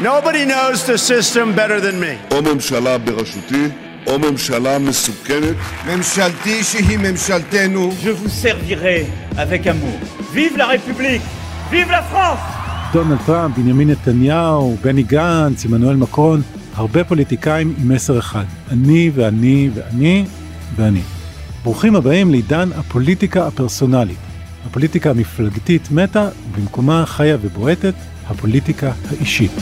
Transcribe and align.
Nobody 0.00 0.44
knows 0.44 0.84
the 0.84 0.98
system 0.98 1.54
better 1.54 1.80
than 1.80 1.98
me. 2.00 2.34
או 2.34 2.42
ממשלה 2.42 2.98
בראשותי, 2.98 3.68
או 4.06 4.18
ממשלה 4.18 4.78
מסוכנת. 4.78 5.56
ממשלתי 5.86 6.64
שהיא 6.64 6.98
ממשלתנו. 6.98 7.92
Je 8.02 8.10
vous 8.10 8.28
servirai 8.28 9.06
avec 9.38 9.66
amour. 9.66 10.34
Vive 10.34 10.56
la 10.56 10.66
République! 10.66 11.22
Vive 11.72 11.90
la 11.90 12.02
France! 12.12 12.92
דונלד 12.92 13.18
טראמפ, 13.26 13.56
בנימין 13.58 13.90
נתניהו, 13.90 14.76
בני 14.82 15.02
גנץ, 15.02 15.64
עמנואל 15.64 15.96
מקרון, 15.96 16.42
הרבה 16.74 17.04
פוליטיקאים 17.04 17.74
עם 17.78 17.88
מסר 17.88 18.18
אחד, 18.18 18.44
אני 18.70 19.10
ואני 19.14 19.70
ואני 19.74 20.24
ואני. 20.76 21.02
ברוכים 21.64 21.96
הבאים 21.96 22.30
לעידן 22.30 22.68
הפוליטיקה 22.76 23.46
הפרסונלית. 23.46 24.18
הפוליטיקה 24.66 25.10
המפלגתית 25.10 25.90
מתה, 25.90 26.28
ובמקומה 26.52 27.06
חיה 27.06 27.36
ובועטת 27.40 27.94
הפוליטיקה 28.26 28.92
האישית. 29.10 29.52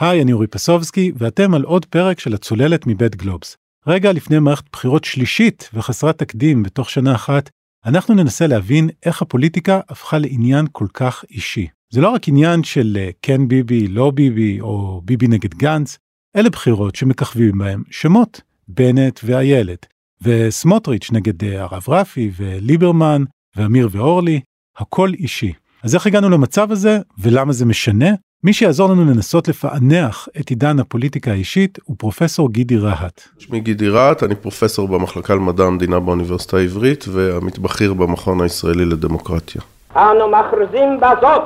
היי, 0.00 0.22
אני 0.22 0.32
אורי 0.32 0.46
פסובסקי, 0.46 1.12
ואתם 1.16 1.54
על 1.54 1.62
עוד 1.62 1.84
פרק 1.84 2.20
של 2.20 2.34
הצוללת 2.34 2.86
מבית 2.86 3.16
גלובס. 3.16 3.56
רגע 3.86 4.12
לפני 4.12 4.38
מערכת 4.38 4.64
בחירות 4.72 5.04
שלישית 5.04 5.70
וחסרת 5.74 6.18
תקדים 6.18 6.62
בתוך 6.62 6.90
שנה 6.90 7.14
אחת, 7.14 7.50
אנחנו 7.86 8.14
ננסה 8.14 8.46
להבין 8.46 8.90
איך 9.06 9.22
הפוליטיקה 9.22 9.80
הפכה 9.88 10.18
לעניין 10.18 10.66
כל 10.72 10.86
כך 10.94 11.24
אישי. 11.30 11.66
זה 11.90 12.00
לא 12.00 12.08
רק 12.08 12.28
עניין 12.28 12.62
של 12.64 12.96
אה, 13.00 13.10
כן 13.22 13.48
ביבי, 13.48 13.88
לא 13.88 14.10
ביבי, 14.10 14.60
או 14.60 15.00
ביבי 15.04 15.28
נגד 15.28 15.54
גנץ, 15.54 15.98
אלה 16.36 16.50
בחירות 16.50 16.94
שמככבים 16.94 17.58
בהם 17.58 17.82
שמות, 17.90 18.40
בנט 18.68 19.20
ואיילת, 19.24 19.86
וסמוטריץ' 20.22 21.10
נגד 21.12 21.44
אה, 21.44 21.62
הרב 21.62 21.84
רפי 21.88 22.30
וליברמן 22.36 23.24
ואמיר 23.56 23.88
ואורלי, 23.92 24.40
הכל 24.76 25.10
אישי. 25.14 25.52
אז 25.84 25.94
איך 25.94 26.06
הגענו 26.06 26.30
למצב 26.30 26.72
הזה 26.72 26.98
ולמה 27.18 27.52
זה 27.52 27.66
משנה? 27.66 28.06
מי 28.44 28.52
שיעזור 28.52 28.90
לנו 28.90 29.04
לנסות 29.04 29.48
לפענח 29.48 30.28
את 30.40 30.48
עידן 30.48 30.78
הפוליטיקה 30.78 31.30
האישית 31.30 31.78
הוא 31.84 31.96
פרופסור 31.98 32.52
גידי 32.52 32.76
רהט. 32.76 33.20
שמי 33.38 33.60
גידי 33.60 33.88
רהט, 33.88 34.22
אני 34.22 34.34
פרופסור 34.34 34.88
במחלקה 34.88 35.34
למדע 35.34 35.64
המדינה 35.64 36.00
באוניברסיטה 36.00 36.56
העברית 36.56 37.04
והמתבכיר 37.08 37.94
במכון 37.94 38.40
הישראלי 38.40 38.84
לדמוקרטיה. 38.84 39.62
אנו 39.96 40.28
מכריזים 40.28 41.00
בזאת 41.00 41.42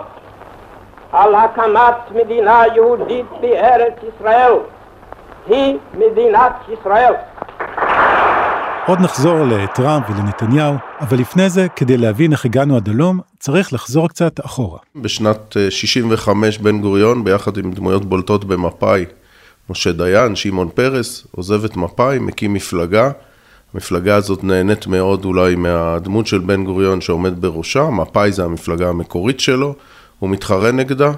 על 1.12 1.34
הקמת 1.34 2.24
מדינה 2.24 2.62
יהודית 2.74 3.26
בארץ 3.40 3.94
ישראל. 4.14 4.52
היא 5.46 5.76
מדינת 5.94 6.52
ישראל. 6.72 7.12
עוד 8.86 9.00
נחזור 9.00 9.38
לטראמפ 9.44 10.10
ולנתניהו, 10.10 10.74
אבל 11.00 11.18
לפני 11.18 11.50
זה, 11.50 11.66
כדי 11.76 11.96
להבין 11.96 12.32
איך 12.32 12.44
הגענו 12.44 12.76
עד 12.76 12.88
הלום, 12.88 13.20
צריך 13.46 13.72
לחזור 13.72 14.08
קצת 14.08 14.40
אחורה. 14.44 14.78
בשנת 14.96 15.56
65 15.70 16.56
אה, 16.56 16.62
בן 16.62 16.80
גוריון, 16.80 17.24
ביחד 17.24 17.56
עם 17.56 17.72
דמויות 17.72 18.04
בולטות 18.04 18.44
במפא"י, 18.44 19.04
משה 19.70 19.92
דיין, 19.92 20.36
שמעון 20.36 20.68
פרס, 20.74 21.26
עוזב 21.30 21.64
את 21.64 21.76
מפא"י, 21.76 22.18
מקים 22.18 22.52
מפלגה. 22.52 23.10
המפלגה 23.74 24.16
הזאת 24.16 24.44
נהנית 24.44 24.86
מאוד 24.86 25.24
אולי 25.24 25.54
מהדמות 25.54 26.26
של 26.26 26.38
בן 26.38 26.64
גוריון 26.64 27.00
שעומד 27.00 27.40
בראשה, 27.40 27.90
מפא"י 27.90 28.32
זה 28.32 28.44
המפלגה 28.44 28.88
המקורית 28.88 29.40
שלו, 29.40 29.74
הוא 30.18 30.30
מתחרה 30.30 30.72
נגדה. 30.72 31.12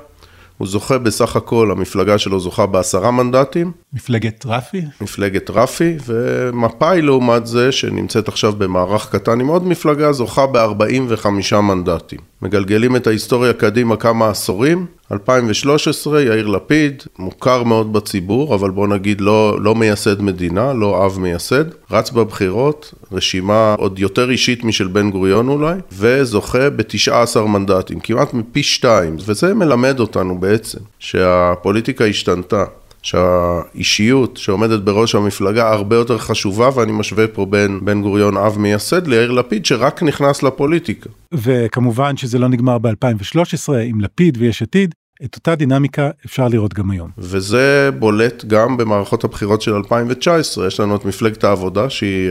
הוא 0.58 0.68
זוכה 0.68 0.98
בסך 0.98 1.36
הכל, 1.36 1.70
המפלגה 1.70 2.18
שלו 2.18 2.40
זוכה 2.40 2.66
בעשרה 2.66 3.10
מנדטים. 3.10 3.72
מפלגת 3.92 4.46
רפי? 4.46 4.82
מפלגת 5.00 5.50
רפי, 5.50 5.96
ומפא"י 6.06 7.02
לעומת 7.02 7.46
זה, 7.46 7.72
שנמצאת 7.72 8.28
עכשיו 8.28 8.52
במערך 8.52 9.08
קטן 9.12 9.40
עם 9.40 9.46
עוד 9.46 9.66
מפלגה, 9.66 10.12
זוכה 10.12 10.46
ב-45 10.46 11.56
מנדטים. 11.60 12.18
מגלגלים 12.42 12.96
את 12.96 13.06
ההיסטוריה 13.06 13.52
קדימה 13.52 13.96
כמה 13.96 14.28
עשורים, 14.28 14.86
2013, 15.12 16.22
יאיר 16.22 16.46
לפיד, 16.46 17.02
מוכר 17.18 17.62
מאוד 17.62 17.92
בציבור, 17.92 18.54
אבל 18.54 18.70
בוא 18.70 18.88
נגיד 18.88 19.20
לא, 19.20 19.56
לא 19.60 19.74
מייסד 19.74 20.22
מדינה, 20.22 20.72
לא 20.72 21.06
אב 21.06 21.18
מייסד, 21.18 21.64
רץ 21.90 22.10
בבחירות, 22.10 22.94
רשימה 23.12 23.74
עוד 23.78 23.98
יותר 23.98 24.30
אישית 24.30 24.64
משל 24.64 24.86
בן 24.86 25.10
גוריון 25.10 25.48
אולי, 25.48 25.78
וזוכה 25.92 26.70
ב-19 26.70 27.40
מנדטים, 27.40 28.00
כמעט 28.00 28.34
מפי 28.34 28.62
שתיים, 28.62 29.16
וזה 29.26 29.54
מלמד 29.54 30.00
אותנו 30.00 30.40
בעצם 30.40 30.78
שהפוליטיקה 30.98 32.04
השתנתה. 32.04 32.64
שהאישיות 33.02 34.36
שעומדת 34.36 34.80
בראש 34.80 35.14
המפלגה 35.14 35.72
הרבה 35.72 35.96
יותר 35.96 36.18
חשובה, 36.18 36.70
ואני 36.74 36.92
משווה 36.92 37.26
פה 37.28 37.46
בין 37.46 37.84
בן 37.84 38.02
גוריון 38.02 38.36
אב 38.36 38.58
מייסד 38.58 39.06
ליאיר 39.06 39.30
לפיד 39.30 39.66
שרק 39.66 40.02
נכנס 40.02 40.42
לפוליטיקה. 40.42 41.10
וכמובן 41.34 42.16
שזה 42.16 42.38
לא 42.38 42.48
נגמר 42.48 42.78
ב-2013 42.78 43.72
עם 43.84 44.00
לפיד 44.00 44.38
ויש 44.40 44.62
עתיד, 44.62 44.94
את 45.24 45.36
אותה 45.36 45.54
דינמיקה 45.54 46.10
אפשר 46.26 46.48
לראות 46.48 46.74
גם 46.74 46.90
היום. 46.90 47.10
וזה 47.18 47.90
בולט 47.98 48.44
גם 48.44 48.76
במערכות 48.76 49.24
הבחירות 49.24 49.62
של 49.62 49.74
2019, 49.74 50.66
יש 50.66 50.80
לנו 50.80 50.96
את 50.96 51.04
מפלגת 51.04 51.44
העבודה 51.44 51.90
שהיא 51.90 52.30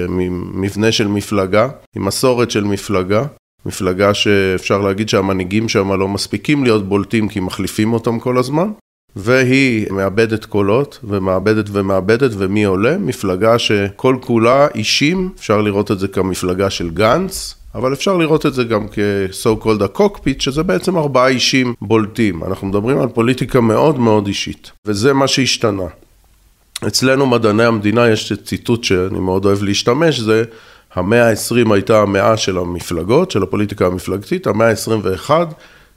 מבנה 0.53 0.91
של 0.91 1.07
מפלגה, 1.07 1.69
עם 1.95 2.05
מסורת 2.05 2.51
של 2.51 2.63
מפלגה. 2.63 3.25
מפלגה 3.65 4.13
שאפשר 4.13 4.81
להגיד 4.81 5.09
שהמנהיגים 5.09 5.69
שם 5.69 5.91
לא 5.91 6.07
מספיקים 6.07 6.63
להיות 6.63 6.89
בולטים 6.89 7.27
כי 7.27 7.39
מחליפים 7.39 7.93
אותם 7.93 8.19
כל 8.19 8.37
הזמן, 8.37 8.71
והיא 9.19 9.91
מאבדת 9.91 10.45
קולות, 10.45 10.99
ומאבדת 11.03 11.65
ומאבדת, 11.71 12.31
ומי 12.37 12.63
עולה? 12.63 12.97
מפלגה 12.97 13.59
שכל 13.59 14.17
כולה 14.21 14.67
אישים, 14.75 15.29
אפשר 15.39 15.61
לראות 15.61 15.91
את 15.91 15.99
זה 15.99 16.07
כמפלגה 16.07 16.69
של 16.69 16.89
גנץ, 16.89 17.55
אבל 17.75 17.93
אפשר 17.93 18.17
לראות 18.17 18.45
את 18.45 18.53
זה 18.53 18.63
גם 18.63 18.87
כ-so 18.87 19.63
called 19.63 19.83
הקוקפיט, 19.83 20.41
שזה 20.41 20.63
בעצם 20.63 20.97
ארבעה 20.97 21.27
אישים 21.27 21.73
בולטים. 21.81 22.43
אנחנו 22.43 22.67
מדברים 22.67 22.99
על 22.99 23.07
פוליטיקה 23.07 23.61
מאוד 23.61 23.99
מאוד 23.99 24.27
אישית, 24.27 24.71
וזה 24.85 25.13
מה 25.13 25.27
שהשתנה. 25.27 25.87
אצלנו 26.87 27.27
מדעני 27.27 27.63
המדינה 27.63 28.09
יש 28.09 28.33
ציטוט 28.33 28.83
שאני 28.83 29.19
מאוד 29.19 29.45
אוהב 29.45 29.63
להשתמש, 29.63 30.19
זה 30.19 30.43
המאה 30.95 31.29
ה-20 31.29 31.73
הייתה 31.73 32.01
המאה 32.01 32.37
של 32.37 32.57
המפלגות, 32.57 33.31
של 33.31 33.43
הפוליטיקה 33.43 33.85
המפלגתית, 33.85 34.47
המאה 34.47 34.69
ה-21 34.69 35.31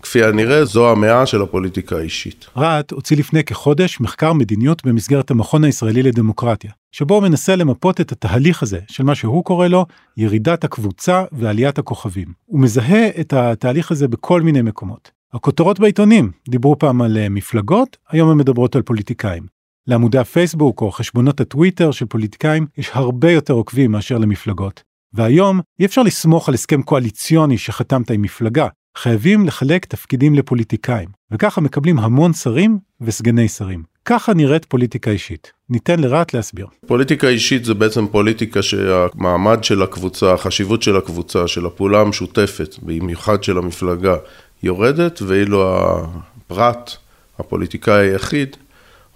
כפי 0.02 0.24
הנראה, 0.24 0.64
זו 0.64 0.90
המאה 0.90 1.26
של 1.26 1.42
הפוליטיקה 1.42 1.96
האישית. 1.96 2.46
רהט 2.56 2.90
הוציא 2.90 3.16
לפני 3.16 3.44
כחודש 3.44 4.00
מחקר 4.00 4.32
מדיניות 4.32 4.86
במסגרת 4.86 5.30
המכון 5.30 5.64
הישראלי 5.64 6.02
לדמוקרטיה, 6.02 6.70
שבו 6.92 7.14
הוא 7.14 7.22
מנסה 7.22 7.56
למפות 7.56 8.00
את 8.00 8.12
התהליך 8.12 8.62
הזה 8.62 8.78
של 8.88 9.04
מה 9.04 9.14
שהוא 9.14 9.44
קורא 9.44 9.68
לו 9.68 9.86
ירידת 10.16 10.64
הקבוצה 10.64 11.24
ועליית 11.32 11.78
הכוכבים. 11.78 12.28
הוא 12.46 12.60
מזהה 12.60 13.08
את 13.20 13.32
התהליך 13.32 13.90
הזה 13.90 14.08
בכל 14.08 14.42
מיני 14.42 14.62
מקומות. 14.62 15.10
הכותרות 15.32 15.80
בעיתונים 15.80 16.30
דיברו 16.48 16.78
פעם 16.78 17.02
על 17.02 17.18
אה, 17.18 17.28
מפלגות, 17.28 17.96
היום 18.10 18.30
הן 18.30 18.36
מדברות 18.36 18.76
על 18.76 18.82
פוליטיקאים. 18.82 19.42
לעמודי 19.86 20.18
הפייסבוק 20.18 20.82
או 20.82 20.90
חשבונות 20.90 21.40
הטוויטר 21.40 21.90
של 21.90 22.06
פוליטיקאים 22.06 22.66
יש 22.78 22.90
הרבה 22.92 23.32
יותר 23.32 23.54
עוקבים 23.54 23.92
מאשר 23.92 24.18
למפלגות. 24.18 24.82
והיום 25.12 25.60
אי 25.80 25.84
אפשר 25.84 26.02
לסמוך 26.02 26.48
על 26.48 26.54
הסכם 26.54 26.82
קואליציוני 26.82 27.58
שחתמת 27.58 28.10
עם 28.10 28.22
מפלגה, 28.22 28.68
חייבים 28.98 29.46
לחלק 29.46 29.84
תפקידים 29.84 30.34
לפוליטיקאים, 30.34 31.08
וככה 31.30 31.60
מקבלים 31.60 31.98
המון 31.98 32.32
שרים 32.32 32.78
וסגני 33.00 33.48
שרים. 33.48 33.82
ככה 34.04 34.34
נראית 34.34 34.64
פוליטיקה 34.64 35.10
אישית. 35.10 35.52
ניתן 35.70 36.00
לרהט 36.00 36.34
להסביר. 36.34 36.66
פוליטיקה 36.86 37.28
אישית 37.28 37.64
זה 37.64 37.74
בעצם 37.74 38.06
פוליטיקה 38.06 38.62
שהמעמד 38.62 39.64
של 39.64 39.82
הקבוצה, 39.82 40.32
החשיבות 40.32 40.82
של 40.82 40.96
הקבוצה, 40.96 41.48
של 41.48 41.66
הפעולה 41.66 42.00
המשותפת, 42.00 42.74
במיוחד 42.82 43.44
של 43.44 43.58
המפלגה, 43.58 44.16
יורדת, 44.62 45.22
ואילו 45.22 45.78
הפרט, 45.78 46.96
הפוליטיקאי 47.38 48.10
היחיד, 48.10 48.56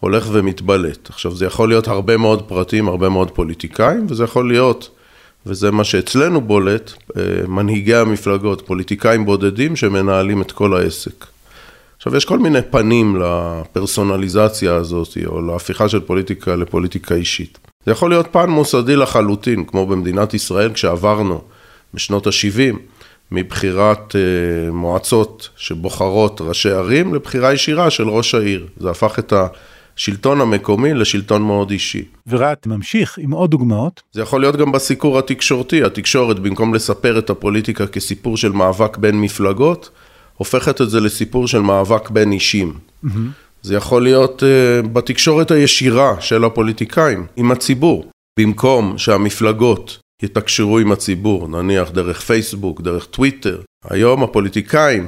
הולך 0.00 0.28
ומתבלט. 0.32 1.10
עכשיו, 1.10 1.34
זה 1.34 1.46
יכול 1.46 1.68
להיות 1.68 1.88
הרבה 1.88 2.16
מאוד 2.16 2.48
פרטים, 2.48 2.88
הרבה 2.88 3.08
מאוד 3.08 3.30
פוליטיקאים, 3.30 4.06
וזה 4.08 4.24
יכול 4.24 4.48
להיות 4.48 4.93
וזה 5.46 5.70
מה 5.70 5.84
שאצלנו 5.84 6.40
בולט, 6.40 6.92
אה, 7.16 7.22
מנהיגי 7.48 7.94
המפלגות, 7.94 8.62
פוליטיקאים 8.66 9.24
בודדים 9.24 9.76
שמנהלים 9.76 10.42
את 10.42 10.52
כל 10.52 10.76
העסק. 10.76 11.26
עכשיו, 11.96 12.16
יש 12.16 12.24
כל 12.24 12.38
מיני 12.38 12.62
פנים 12.70 13.16
לפרסונליזציה 13.16 14.74
הזאת, 14.74 15.08
או 15.26 15.42
להפיכה 15.42 15.88
של 15.88 16.00
פוליטיקה 16.00 16.56
לפוליטיקה 16.56 17.14
אישית. 17.14 17.58
זה 17.86 17.92
יכול 17.92 18.10
להיות 18.10 18.26
פן 18.30 18.50
מוסדי 18.50 18.96
לחלוטין, 18.96 19.64
כמו 19.64 19.86
במדינת 19.86 20.34
ישראל, 20.34 20.72
כשעברנו 20.72 21.40
בשנות 21.94 22.26
ה-70, 22.26 22.76
מבחירת 23.32 24.16
אה, 24.16 24.72
מועצות 24.72 25.48
שבוחרות 25.56 26.40
ראשי 26.40 26.70
ערים 26.70 27.14
לבחירה 27.14 27.52
ישירה 27.52 27.90
של 27.90 28.08
ראש 28.08 28.34
העיר. 28.34 28.66
זה 28.76 28.90
הפך 28.90 29.18
את 29.18 29.32
ה... 29.32 29.46
השלטון 29.96 30.40
המקומי 30.40 30.94
לשלטון 30.94 31.42
מאוד 31.42 31.70
אישי. 31.70 32.04
ורהט 32.26 32.66
ממשיך 32.66 33.18
עם 33.18 33.30
עוד 33.30 33.50
דוגמאות. 33.50 34.02
זה 34.12 34.22
יכול 34.22 34.40
להיות 34.40 34.56
גם 34.56 34.72
בסיקור 34.72 35.18
התקשורתי, 35.18 35.82
התקשורת 35.82 36.38
במקום 36.38 36.74
לספר 36.74 37.18
את 37.18 37.30
הפוליטיקה 37.30 37.86
כסיפור 37.86 38.36
של 38.36 38.52
מאבק 38.52 38.96
בין 38.96 39.20
מפלגות, 39.20 39.90
הופכת 40.36 40.80
את 40.80 40.90
זה 40.90 41.00
לסיפור 41.00 41.48
של 41.48 41.60
מאבק 41.60 42.10
בין 42.10 42.32
אישים. 42.32 42.74
Mm-hmm. 43.04 43.08
זה 43.62 43.74
יכול 43.74 44.02
להיות 44.02 44.42
uh, 44.42 44.86
בתקשורת 44.88 45.50
הישירה 45.50 46.20
של 46.20 46.44
הפוליטיקאים, 46.44 47.26
עם 47.36 47.52
הציבור. 47.52 48.04
במקום 48.40 48.98
שהמפלגות 48.98 49.98
יתקשרו 50.22 50.78
עם 50.78 50.92
הציבור, 50.92 51.48
נניח 51.48 51.90
דרך 51.90 52.20
פייסבוק, 52.20 52.80
דרך 52.80 53.04
טוויטר, 53.04 53.60
היום 53.90 54.22
הפוליטיקאים 54.22 55.06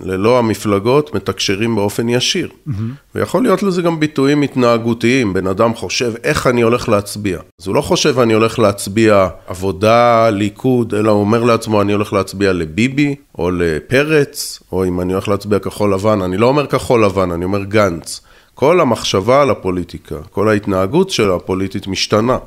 ללא 0.00 0.38
המפלגות, 0.38 1.14
מתקשרים 1.14 1.76
באופן 1.76 2.08
ישיר. 2.08 2.48
Mm-hmm. 2.48 2.72
ויכול 3.14 3.42
להיות 3.42 3.62
לזה 3.62 3.82
גם 3.82 4.00
ביטויים 4.00 4.42
התנהגותיים. 4.42 5.32
בן 5.32 5.46
אדם 5.46 5.74
חושב, 5.74 6.12
איך 6.24 6.46
אני 6.46 6.62
הולך 6.62 6.88
להצביע? 6.88 7.38
אז 7.60 7.66
הוא 7.66 7.74
לא 7.74 7.80
חושב, 7.80 8.18
אני 8.18 8.32
הולך 8.32 8.58
להצביע 8.58 9.28
עבודה, 9.46 10.30
ליכוד, 10.30 10.94
אלא 10.94 11.10
הוא 11.10 11.20
אומר 11.20 11.44
לעצמו, 11.44 11.82
אני 11.82 11.92
הולך 11.92 12.12
להצביע 12.12 12.52
לביבי, 12.52 13.14
או 13.38 13.50
לפרץ, 13.50 14.60
או 14.72 14.84
אם 14.84 15.00
אני 15.00 15.12
הולך 15.12 15.28
להצביע 15.28 15.58
כחול 15.58 15.94
לבן. 15.94 16.22
אני 16.22 16.36
לא 16.36 16.46
אומר 16.46 16.66
כחול 16.66 17.04
לבן, 17.04 17.30
אני 17.30 17.44
אומר 17.44 17.64
גנץ. 17.64 18.20
כל 18.54 18.80
המחשבה 18.80 19.42
על 19.42 19.50
הפוליטיקה, 19.50 20.16
כל 20.30 20.48
ההתנהגות 20.48 21.10
של 21.10 21.30
הפוליטית 21.30 21.86
משתנה. 21.86 22.38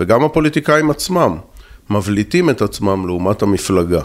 וגם 0.00 0.24
הפוליטיקאים 0.24 0.90
עצמם 0.90 1.36
מבליטים 1.90 2.50
את 2.50 2.62
עצמם 2.62 3.06
לעומת 3.06 3.42
המפלגה. 3.42 4.00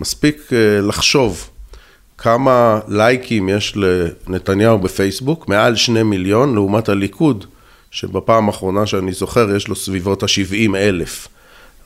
מספיק 0.00 0.52
אה, 0.52 0.80
לחשוב 0.80 1.48
כמה 2.22 2.80
לייקים 2.88 3.48
יש 3.48 3.74
לנתניהו 3.76 4.78
בפייסבוק, 4.78 5.48
מעל 5.48 5.76
שני 5.76 6.02
מיליון, 6.02 6.54
לעומת 6.54 6.88
הליכוד, 6.88 7.44
שבפעם 7.90 8.46
האחרונה 8.46 8.86
שאני 8.86 9.12
זוכר 9.12 9.56
יש 9.56 9.68
לו 9.68 9.76
סביבות 9.76 10.22
ה-70 10.22 10.76
אלף. 10.76 11.28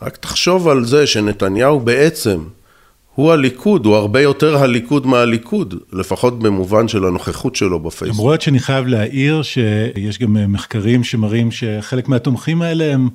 רק 0.03 0.17
תחשוב 0.17 0.69
על 0.69 0.85
זה 0.85 1.07
שנתניהו 1.07 1.81
בעצם 1.81 2.39
הוא 3.15 3.33
הליכוד, 3.33 3.87
הוא 3.87 3.95
הרבה 3.95 4.21
יותר 4.21 4.57
הליכוד 4.57 5.07
מהליכוד, 5.07 5.75
לפחות 5.93 6.39
במובן 6.39 6.89
של 6.89 7.05
הנוכחות 7.05 7.57
שלו 7.57 7.81
בפייסבוק. 7.81 8.21
למרות 8.21 8.43
שאני 8.43 8.59
חייב 8.59 8.87
להעיר 8.87 9.43
שיש 9.43 10.19
גם 10.19 10.53
מחקרים 10.53 11.05
שמראים 11.05 11.51
שחלק 11.51 12.09
מהתומכים 12.09 12.63
האלה 12.63 12.95
הם 12.95 13.09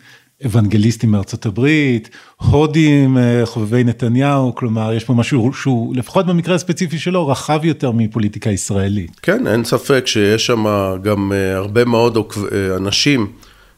אוונגליסטים 0.46 1.12
מארצות 1.12 1.46
הברית, 1.46 2.10
הודים, 2.38 3.18
אה, 3.18 3.42
חובבי 3.46 3.84
נתניהו, 3.84 4.56
כלומר 4.56 4.94
יש 4.94 5.04
פה 5.04 5.14
משהו 5.14 5.54
שהוא 5.54 5.96
לפחות 5.96 6.26
במקרה 6.26 6.56
הספציפי 6.56 7.00
שלו 7.00 7.28
רחב 7.28 7.66
יותר 7.66 7.92
מפוליטיקה 7.92 8.50
ישראלית. 8.50 9.20
כן, 9.22 9.48
אין 9.48 9.64
ספק 9.64 10.04
שיש 10.08 10.46
שם 10.46 10.66
גם 11.04 11.32
אה, 11.34 11.56
הרבה 11.56 11.86
מאוד 11.86 12.18
אה, 12.18 12.76
אנשים 12.78 13.28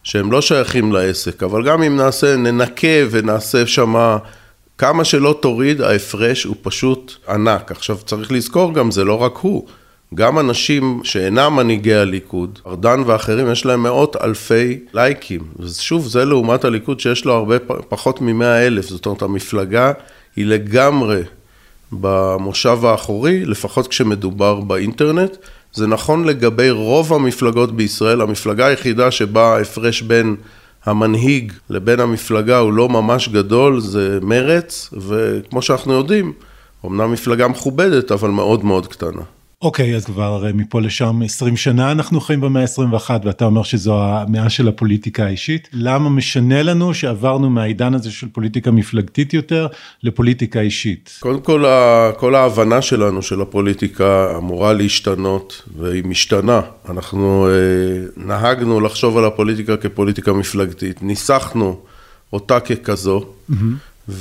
שהם 0.04 0.32
לא 0.32 0.42
שייכים 0.42 0.92
לעסק, 0.92 1.44
אבל 1.44 1.66
גם 1.66 1.84
אם 1.84 1.96
נעשה, 1.96 2.36
ננקה 2.36 2.88
ונעשה 3.12 3.68
שם 3.68 4.18
כמה 4.78 5.04
שלא 5.06 5.40
תוריד, 5.42 5.82
ההפרש 5.82 6.44
הוא 6.44 6.56
פשוט 6.62 7.14
ענק. 7.30 7.72
עכשיו 7.72 7.98
צריך 8.06 8.32
לזכור 8.32 8.74
גם, 8.74 8.92
זה 8.92 9.04
לא 9.04 9.24
רק 9.24 9.38
הוא. 9.38 9.68
גם 10.16 10.40
אנשים 10.40 11.02
שאינם 11.04 11.56
מנהיגי 11.56 11.96
הליכוד, 11.96 12.60
ארדן 12.68 13.04
ואחרים, 13.06 13.52
יש 13.52 13.66
להם 13.66 13.84
מאות 13.84 14.16
אלפי 14.16 14.80
לייקים. 14.94 15.42
ושוב, 15.60 16.08
זה 16.08 16.26
לעומת 16.26 16.66
הליכוד 16.66 17.00
שיש 17.00 17.26
לו 17.26 17.34
הרבה 17.34 17.56
פחות 17.90 18.22
ממאה 18.22 18.68
אלף. 18.68 18.90
זאת 18.90 19.06
אומרת, 19.06 19.22
המפלגה 19.22 19.92
היא 20.36 20.46
לגמרי 20.46 21.22
במושב 21.92 22.86
האחורי, 22.86 23.46
לפחות 23.46 23.88
כשמדובר 23.88 24.60
באינטרנט. 24.60 25.38
זה 25.74 25.88
נכון 25.88 26.26
לגבי 26.26 26.70
רוב 26.70 27.14
המפלגות 27.14 27.76
בישראל, 27.76 28.22
המפלגה 28.22 28.66
היחידה 28.66 29.12
שבה 29.12 29.56
ההפרש 29.56 30.02
בין 30.02 30.36
המנהיג 30.86 31.54
לבין 31.70 32.00
המפלגה 32.00 32.58
הוא 32.58 32.74
לא 32.74 32.90
ממש 32.90 33.30
גדול, 33.30 33.80
זה 33.80 34.20
מרץ, 34.22 34.94
וכמו 34.98 35.62
שאנחנו 35.62 35.94
יודעים, 35.94 36.34
אמנם 36.86 37.12
מפלגה 37.12 37.48
מכובדת, 37.48 38.12
אבל 38.12 38.30
מאוד 38.30 38.66
מאוד 38.66 38.88
קטנה. 38.88 39.22
אוקיי, 39.62 39.96
אז 39.96 40.06
כבר 40.06 40.46
אה, 40.46 40.54
מפה 40.54 40.82
לשם 40.82 41.22
20 41.22 41.58
שנה 41.58 41.92
אנחנו 41.92 42.22
חיים 42.22 42.42
במאה 42.42 42.62
ה-21 42.62 43.10
ואתה 43.24 43.46
אומר 43.46 43.64
שזו 43.64 44.04
המאה 44.04 44.50
של 44.50 44.68
הפוליטיקה 44.68 45.26
האישית. 45.26 45.70
למה 45.74 46.10
משנה 46.10 46.64
לנו 46.64 46.94
שעברנו 46.94 47.50
מהעידן 47.50 47.94
הזה 47.94 48.12
של 48.12 48.28
פוליטיקה 48.32 48.72
מפלגתית 48.72 49.34
יותר 49.34 49.68
לפוליטיקה 50.04 50.60
אישית? 50.60 51.18
קודם 51.20 51.42
כל, 51.42 51.66
כל 52.18 52.36
ההבנה 52.36 52.82
שלנו 52.82 53.22
של 53.22 53.42
הפוליטיקה 53.42 54.38
אמורה 54.38 54.74
להשתנות 54.74 55.62
והיא 55.78 56.04
משתנה. 56.06 56.62
אנחנו 56.90 57.48
אה, 57.48 58.24
נהגנו 58.26 58.80
לחשוב 58.80 59.18
על 59.18 59.26
הפוליטיקה 59.26 59.78
כפוליטיקה 59.78 60.34
מפלגתית, 60.34 61.04
ניסחנו 61.04 61.80
אותה 62.34 62.60
ככזו, 62.60 63.26
mm-hmm. 63.52 64.12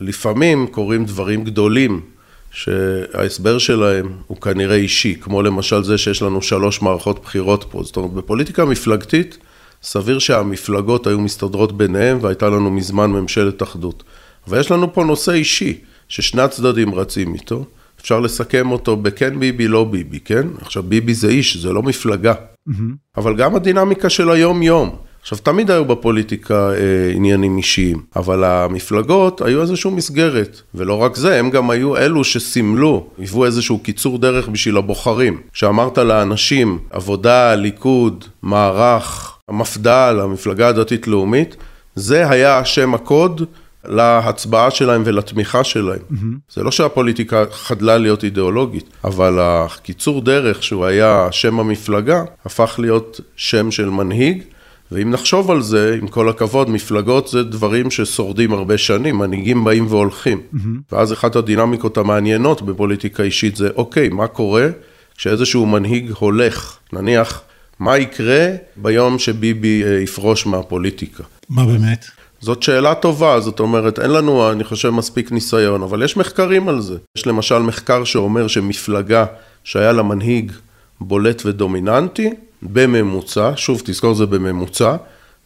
ולפעמים 0.00 0.66
קורים 0.66 1.04
דברים 1.04 1.44
גדולים. 1.44 2.00
שההסבר 2.50 3.58
שלהם 3.58 4.12
הוא 4.26 4.36
כנראה 4.36 4.76
אישי, 4.76 5.14
כמו 5.20 5.42
למשל 5.42 5.84
זה 5.84 5.98
שיש 5.98 6.22
לנו 6.22 6.42
שלוש 6.42 6.82
מערכות 6.82 7.22
בחירות 7.22 7.64
פה. 7.70 7.82
זאת 7.82 7.96
אומרת, 7.96 8.12
בפוליטיקה 8.12 8.64
מפלגתית, 8.64 9.38
סביר 9.82 10.18
שהמפלגות 10.18 11.06
היו 11.06 11.20
מסתדרות 11.20 11.76
ביניהם 11.76 12.18
והייתה 12.20 12.48
לנו 12.48 12.70
מזמן 12.70 13.10
ממשלת 13.10 13.62
אחדות. 13.62 14.02
ויש 14.48 14.70
לנו 14.70 14.92
פה 14.94 15.04
נושא 15.04 15.32
אישי, 15.32 15.78
ששני 16.08 16.42
הצדדים 16.42 16.94
רצים 16.94 17.34
איתו. 17.34 17.64
אפשר 18.00 18.20
לסכם 18.20 18.70
אותו 18.70 18.96
בכן 18.96 19.40
ביבי, 19.40 19.68
לא 19.68 19.84
ביבי, 19.84 20.20
כן? 20.20 20.46
עכשיו, 20.60 20.82
ביבי 20.82 21.14
זה 21.14 21.28
איש, 21.28 21.56
זה 21.56 21.72
לא 21.72 21.82
מפלגה. 21.82 22.32
Mm-hmm. 22.32 22.72
אבל 23.16 23.36
גם 23.36 23.56
הדינמיקה 23.56 24.10
של 24.10 24.30
היום-יום. 24.30 24.96
עכשיו, 25.22 25.38
תמיד 25.38 25.70
היו 25.70 25.84
בפוליטיקה 25.84 26.70
אה, 26.70 27.12
עניינים 27.14 27.56
אישיים, 27.56 28.02
אבל 28.16 28.44
המפלגות 28.44 29.42
היו 29.42 29.62
איזושהי 29.62 29.90
מסגרת, 29.90 30.60
ולא 30.74 30.94
רק 30.94 31.16
זה, 31.16 31.38
הם 31.38 31.50
גם 31.50 31.70
היו 31.70 31.96
אלו 31.96 32.24
שסימלו, 32.24 33.06
היוו 33.18 33.44
איזשהו 33.44 33.78
קיצור 33.78 34.18
דרך 34.18 34.48
בשביל 34.48 34.76
הבוחרים. 34.76 35.40
כשאמרת 35.52 35.98
לאנשים, 35.98 36.78
עבודה, 36.90 37.54
ליכוד, 37.54 38.24
מערך, 38.42 39.36
המפד"ל, 39.48 40.20
המפלגה 40.22 40.68
הדתית-לאומית, 40.68 41.56
זה 41.94 42.30
היה 42.30 42.58
השם 42.58 42.94
הקוד 42.94 43.42
להצבעה 43.84 44.70
שלהם 44.70 45.02
ולתמיכה 45.04 45.64
שלהם. 45.64 45.98
Mm-hmm. 45.98 46.54
זה 46.54 46.62
לא 46.62 46.70
שהפוליטיקה 46.70 47.44
חדלה 47.50 47.98
להיות 47.98 48.24
אידיאולוגית, 48.24 48.90
אבל 49.04 49.38
הקיצור 49.40 50.20
דרך 50.20 50.62
שהוא 50.62 50.84
היה 50.84 51.28
שם 51.30 51.60
המפלגה, 51.60 52.22
הפך 52.44 52.74
להיות 52.78 53.20
שם 53.36 53.70
של 53.70 53.90
מנהיג. 53.90 54.42
ואם 54.92 55.10
נחשוב 55.10 55.50
על 55.50 55.62
זה, 55.62 55.96
עם 56.00 56.08
כל 56.08 56.28
הכבוד, 56.28 56.70
מפלגות 56.70 57.28
זה 57.28 57.42
דברים 57.42 57.90
ששורדים 57.90 58.52
הרבה 58.52 58.78
שנים, 58.78 59.18
מנהיגים 59.18 59.64
באים 59.64 59.86
והולכים. 59.88 60.40
Mm-hmm. 60.54 60.58
ואז 60.92 61.12
אחת 61.12 61.36
הדינמיקות 61.36 61.98
המעניינות 61.98 62.62
בפוליטיקה 62.62 63.22
אישית 63.22 63.56
זה, 63.56 63.68
אוקיי, 63.76 64.08
מה 64.08 64.26
קורה 64.26 64.68
כשאיזשהו 65.16 65.66
מנהיג 65.66 66.12
הולך? 66.18 66.76
נניח, 66.92 67.42
מה 67.78 67.98
יקרה 67.98 68.46
ביום 68.76 69.18
שביבי 69.18 69.84
אה, 69.84 70.00
יפרוש 70.00 70.46
מהפוליטיקה? 70.46 71.22
מה 71.50 71.66
באמת? 71.66 72.04
זאת 72.40 72.62
שאלה 72.62 72.94
טובה, 72.94 73.40
זאת 73.40 73.60
אומרת, 73.60 73.98
אין 73.98 74.10
לנו, 74.10 74.52
אני 74.52 74.64
חושב, 74.64 74.90
מספיק 74.90 75.32
ניסיון, 75.32 75.82
אבל 75.82 76.02
יש 76.02 76.16
מחקרים 76.16 76.68
על 76.68 76.80
זה. 76.80 76.96
יש 77.16 77.26
למשל 77.26 77.58
מחקר 77.58 78.04
שאומר 78.04 78.46
שמפלגה 78.46 79.24
שהיה 79.64 79.92
לה 79.92 80.02
מנהיג 80.02 80.52
בולט 81.00 81.42
ודומיננטי, 81.46 82.30
בממוצע, 82.62 83.52
שוב 83.56 83.82
תזכור 83.84 84.14
זה 84.14 84.26
בממוצע, 84.26 84.96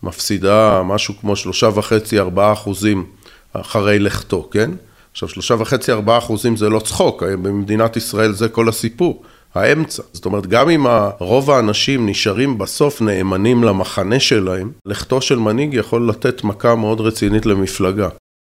מפסידה 0.02 0.82
משהו 0.82 1.14
כמו 1.20 1.36
שלושה 1.36 1.68
וחצי, 1.74 2.18
ארבעה 2.18 2.52
אחוזים 2.52 3.06
אחרי 3.52 3.98
לכתו, 3.98 4.48
כן? 4.50 4.70
עכשיו 5.12 5.28
שלושה 5.28 5.54
וחצי, 5.58 5.92
ארבעה 5.92 6.18
אחוזים 6.18 6.56
זה 6.56 6.68
לא 6.68 6.80
צחוק, 6.80 7.22
במדינת 7.22 7.96
ישראל 7.96 8.32
זה 8.32 8.48
כל 8.48 8.68
הסיפור, 8.68 9.22
האמצע. 9.54 10.02
זאת 10.12 10.24
אומרת, 10.24 10.46
גם 10.46 10.70
אם 10.70 10.86
רוב 11.18 11.50
האנשים 11.50 12.08
נשארים 12.08 12.58
בסוף 12.58 13.00
נאמנים 13.00 13.64
למחנה 13.64 14.20
שלהם, 14.20 14.72
לכתו 14.86 15.20
של 15.20 15.38
מנהיג 15.38 15.74
יכול 15.74 16.08
לתת 16.08 16.44
מכה 16.44 16.74
מאוד 16.74 17.00
רצינית 17.00 17.46
למפלגה. 17.46 18.08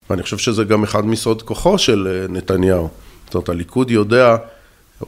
ואני 0.09 0.23
חושב 0.23 0.37
שזה 0.37 0.63
גם 0.63 0.83
אחד 0.83 1.05
מסוד 1.05 1.41
כוחו 1.41 1.77
של 1.77 2.07
אה, 2.07 2.27
נתניהו. 2.33 2.89
זאת 3.25 3.35
אומרת, 3.35 3.49
הליכוד 3.49 3.91
יודע, 3.91 4.35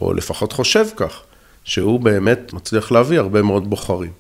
או 0.02 0.14
לפחות 0.14 0.52
חושב 0.52 0.86
כך, 0.96 1.22
שהוא 1.68 2.00
באמת 2.00 2.54
מצליח 2.54 2.92
להביא 2.92 3.20
הרבה 3.20 3.42
מאוד 3.42 3.70
בוחרים. 3.70 4.12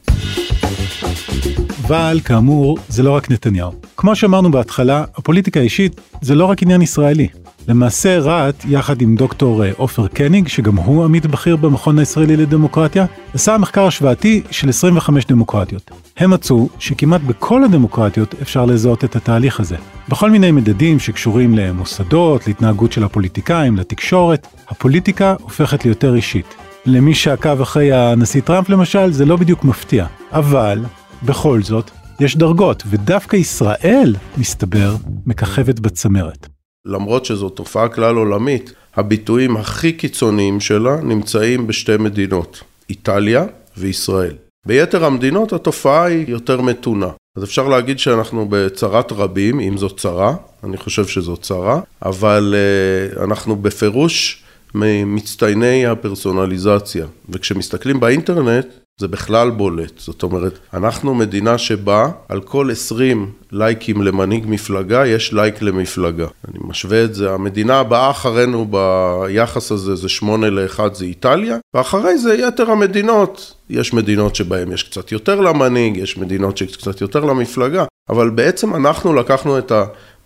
אבל 1.87 2.19
כאמור, 2.25 2.77
זה 2.89 3.03
לא 3.03 3.11
רק 3.11 3.31
נתניהו. 3.31 3.71
כמו 3.97 4.15
שאמרנו 4.15 4.51
בהתחלה, 4.51 5.03
הפוליטיקה 5.15 5.59
האישית 5.59 6.01
זה 6.21 6.35
לא 6.35 6.45
רק 6.45 6.63
עניין 6.63 6.81
ישראלי. 6.81 7.27
למעשה 7.67 8.19
רהט, 8.19 8.65
יחד 8.67 9.01
עם 9.01 9.15
דוקטור 9.15 9.65
אה, 9.65 9.71
עופר 9.77 10.07
קניג, 10.07 10.47
שגם 10.47 10.75
הוא 10.75 11.03
עמית 11.03 11.25
בכיר 11.25 11.55
במכון 11.55 11.99
הישראלי 11.99 12.37
לדמוקרטיה, 12.37 13.05
עשה 13.33 13.57
מחקר 13.57 13.85
השוואתי 13.85 14.41
של 14.51 14.69
25 14.69 15.25
דמוקרטיות. 15.25 15.91
הם 16.17 16.31
מצאו 16.31 16.69
שכמעט 16.79 17.21
בכל 17.21 17.63
הדמוקרטיות 17.63 18.35
אפשר 18.41 18.65
לזהות 18.65 19.03
את 19.03 19.15
התהליך 19.15 19.59
הזה. 19.59 19.75
בכל 20.09 20.31
מיני 20.31 20.51
מדדים 20.51 20.99
שקשורים 20.99 21.57
למוסדות, 21.57 22.47
להתנהגות 22.47 22.91
של 22.91 23.03
הפוליטיקאים, 23.03 23.77
לתקשורת, 23.77 24.47
הפוליטיקה 24.69 25.35
הופכת 25.41 25.85
ליותר 25.85 26.15
אישית. 26.15 26.66
למי 26.85 27.15
שעקב 27.15 27.61
אחרי 27.61 27.91
הנשיא 27.91 28.41
טראמפ 28.41 28.69
למשל, 28.69 29.11
זה 29.11 29.25
לא 29.25 29.35
בדיוק 29.35 29.63
מפתיע. 29.63 30.05
אבל, 30.31 30.79
בכל 31.23 31.61
זאת, 31.63 31.91
יש 32.19 32.37
דרגות, 32.37 32.83
ודווקא 32.89 33.35
ישראל, 33.35 34.15
מסתבר, 34.37 34.95
מככבת 35.25 35.79
בצמרת. 35.79 36.47
למרות 36.85 37.25
שזו 37.25 37.49
תופעה 37.49 37.89
כלל 37.89 38.15
עולמית, 38.15 38.73
הביטויים 38.95 39.57
הכי 39.57 39.91
קיצוניים 39.91 40.59
שלה 40.59 40.95
נמצאים 41.03 41.67
בשתי 41.67 41.97
מדינות, 41.99 42.63
איטליה 42.89 43.45
וישראל. 43.77 44.33
ביתר 44.65 45.05
המדינות 45.05 45.53
התופעה 45.53 46.05
היא 46.05 46.25
יותר 46.27 46.61
מתונה. 46.61 47.09
אז 47.37 47.43
אפשר 47.43 47.67
להגיד 47.67 47.99
שאנחנו 47.99 48.45
בצרת 48.49 49.11
רבים, 49.11 49.59
אם 49.59 49.77
זו 49.77 49.89
צרה, 49.89 50.35
אני 50.63 50.77
חושב 50.77 51.07
שזו 51.07 51.37
צרה, 51.37 51.79
אבל 52.05 52.55
uh, 52.55 53.23
אנחנו 53.23 53.55
בפירוש 53.55 54.43
ממצטייני 54.77 55.85
הפרסונליזציה, 55.85 57.05
וכשמסתכלים 57.29 57.99
באינטרנט 57.99 58.65
זה 58.99 59.07
בכלל 59.07 59.49
בולט, 59.49 59.91
זאת 59.97 60.23
אומרת, 60.23 60.59
אנחנו 60.73 61.15
מדינה 61.15 61.57
שבה 61.57 62.09
על 62.29 62.41
כל 62.41 62.71
20 62.71 63.31
לייקים 63.51 64.01
למנהיג 64.01 64.45
מפלגה, 64.47 65.07
יש 65.07 65.33
לייק 65.33 65.61
למפלגה. 65.61 66.27
אני 66.47 66.59
משווה 66.61 67.03
את 67.03 67.15
זה, 67.15 67.31
המדינה 67.33 67.79
הבאה 67.79 68.09
אחרינו 68.09 68.67
ביחס 68.69 69.71
הזה 69.71 69.95
זה 69.95 70.09
8 70.09 70.49
ל-1 70.49 70.79
זה 70.93 71.05
איטליה, 71.05 71.57
ואחרי 71.73 72.17
זה 72.17 72.33
יתר 72.33 72.71
המדינות, 72.71 73.53
יש 73.69 73.93
מדינות 73.93 74.35
שבהן 74.35 74.71
יש 74.71 74.83
קצת 74.83 75.11
יותר 75.11 75.41
למנהיג, 75.41 75.97
יש 75.97 76.17
מדינות 76.17 76.57
שקצת 76.57 77.01
יותר 77.01 77.19
למפלגה, 77.19 77.85
אבל 78.09 78.29
בעצם 78.29 78.75
אנחנו 78.75 79.13
לקחנו 79.13 79.57
את 79.57 79.71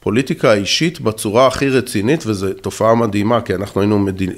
ה... 0.01 0.03
פוליטיקה 0.03 0.51
האישית 0.51 1.01
בצורה 1.01 1.47
הכי 1.47 1.69
רצינית, 1.69 2.23
וזו 2.27 2.47
תופעה 2.53 2.95
מדהימה, 2.95 3.41
כי 3.41 3.55
אנחנו 3.55 3.81
היינו 3.81 3.99
מדיד... 3.99 4.31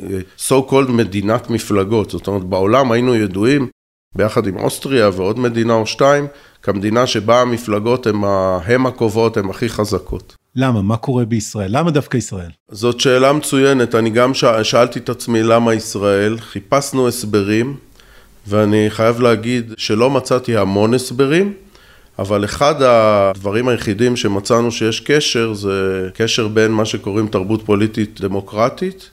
so 0.48 0.54
called 0.70 0.92
מדינת 0.92 1.50
מפלגות, 1.50 2.10
זאת 2.10 2.28
אומרת 2.28 2.44
בעולם 2.44 2.92
היינו 2.92 3.16
ידועים 3.16 3.68
ביחד 4.16 4.48
עם 4.48 4.58
אוסטריה 4.58 5.10
ועוד 5.14 5.40
מדינה 5.40 5.74
או 5.74 5.86
שתיים, 5.86 6.28
כמדינה 6.62 7.08
שבה 7.08 7.42
המפלגות 7.42 8.08
הן 8.08 8.86
הקובעות, 8.86 9.38
הן 9.38 9.50
הכי 9.50 9.70
חזקות. 9.70 10.36
למה? 10.56 10.82
מה 10.82 10.98
קורה 10.98 11.26
בישראל? 11.26 11.78
למה 11.78 11.92
דווקא 11.92 12.18
ישראל? 12.18 12.50
זאת 12.72 13.00
שאלה 13.00 13.34
מצוינת, 13.34 13.96
אני 13.96 14.10
גם 14.10 14.34
שאלתי 14.64 15.00
את 15.00 15.10
עצמי 15.10 15.44
למה 15.44 15.74
ישראל, 15.74 16.38
חיפשנו 16.40 17.08
הסברים, 17.08 17.76
ואני 18.48 18.86
חייב 18.90 19.22
להגיד 19.22 19.74
שלא 19.78 20.10
מצאתי 20.10 20.58
המון 20.58 20.94
הסברים, 20.94 21.54
אבל 22.20 22.46
אחד 22.46 22.76
הדברים 22.82 23.68
היחידים 23.68 24.16
שמצאנו 24.16 24.72
שיש 24.72 25.00
קשר, 25.00 25.54
זה 25.54 26.10
קשר 26.14 26.48
בין 26.48 26.72
מה 26.72 26.86
שקוראים 26.86 27.28
תרבות 27.28 27.62
פוליטית 27.66 28.22
דמוקרטית, 28.22 29.10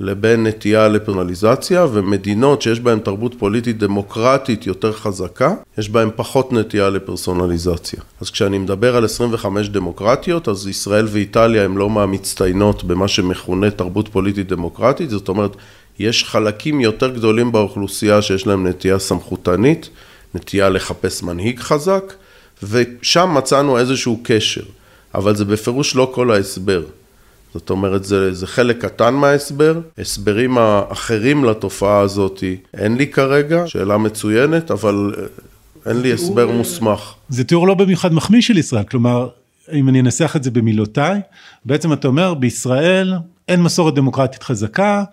לבין 0.00 0.46
נטייה 0.46 0.88
לפרנליזציה, 0.88 1.86
ומדינות 1.92 2.62
שיש 2.62 2.80
בהן 2.80 2.98
תרבות 2.98 3.34
פוליטית 3.38 3.78
דמוקרטית 3.78 4.66
יותר 4.66 4.92
חזקה, 4.92 5.54
יש 5.78 5.90
בהן 5.90 6.10
פחות 6.16 6.52
נטייה 6.52 6.90
לפרסונליזציה. 6.90 8.00
אז 8.20 8.30
כשאני 8.30 8.58
מדבר 8.58 8.96
על 8.96 9.04
25 9.04 9.68
דמוקרטיות, 9.68 10.48
אז 10.48 10.68
ישראל 10.68 11.06
ואיטליה 11.10 11.64
הן 11.64 11.74
לא 11.74 11.90
מהמצטיינות 11.90 12.84
במה 12.84 13.08
שמכונה 13.08 13.70
תרבות 13.70 14.08
פוליטית 14.08 14.48
דמוקרטית, 14.48 15.10
זאת 15.10 15.28
אומרת, 15.28 15.56
יש 15.98 16.24
חלקים 16.24 16.80
יותר 16.80 17.10
גדולים 17.10 17.52
באוכלוסייה 17.52 18.22
שיש 18.22 18.46
להם 18.46 18.66
נטייה 18.66 18.98
סמכותנית, 18.98 19.90
נטייה 20.34 20.68
לחפש 20.68 21.22
מנהיג 21.22 21.60
חזק, 21.60 22.12
ושם 22.62 23.34
מצאנו 23.34 23.78
איזשהו 23.78 24.20
קשר, 24.22 24.62
אבל 25.14 25.36
זה 25.36 25.44
בפירוש 25.44 25.96
לא 25.96 26.10
כל 26.14 26.30
ההסבר. 26.30 26.82
זאת 27.54 27.70
אומרת, 27.70 28.04
זה, 28.04 28.34
זה 28.34 28.46
חלק 28.46 28.84
קטן 28.84 29.14
מההסבר. 29.14 29.80
הסברים 29.98 30.58
האחרים 30.58 31.44
לתופעה 31.44 32.00
הזאת 32.00 32.44
אין 32.74 32.96
לי 32.96 33.06
כרגע, 33.06 33.66
שאלה 33.66 33.98
מצוינת, 33.98 34.70
אבל 34.70 35.14
אה, 35.18 35.22
אין 35.90 36.00
לי 36.00 36.12
הסבר 36.12 36.52
מוסמך. 36.52 37.14
זה 37.28 37.44
תיאור 37.44 37.66
לא 37.68 37.74
במיוחד 37.74 38.12
מחמיא 38.12 38.40
של 38.40 38.58
ישראל, 38.58 38.84
כלומר, 38.84 39.28
אם 39.72 39.88
אני 39.88 40.00
אנסח 40.00 40.36
את 40.36 40.44
זה 40.44 40.50
במילותיי, 40.50 41.20
בעצם 41.64 41.92
אתה 41.92 42.08
אומר, 42.08 42.34
בישראל 42.34 43.14
אין 43.48 43.62
מסורת 43.62 43.94
דמוקרטית 43.94 44.42
חזקה, 44.42 45.04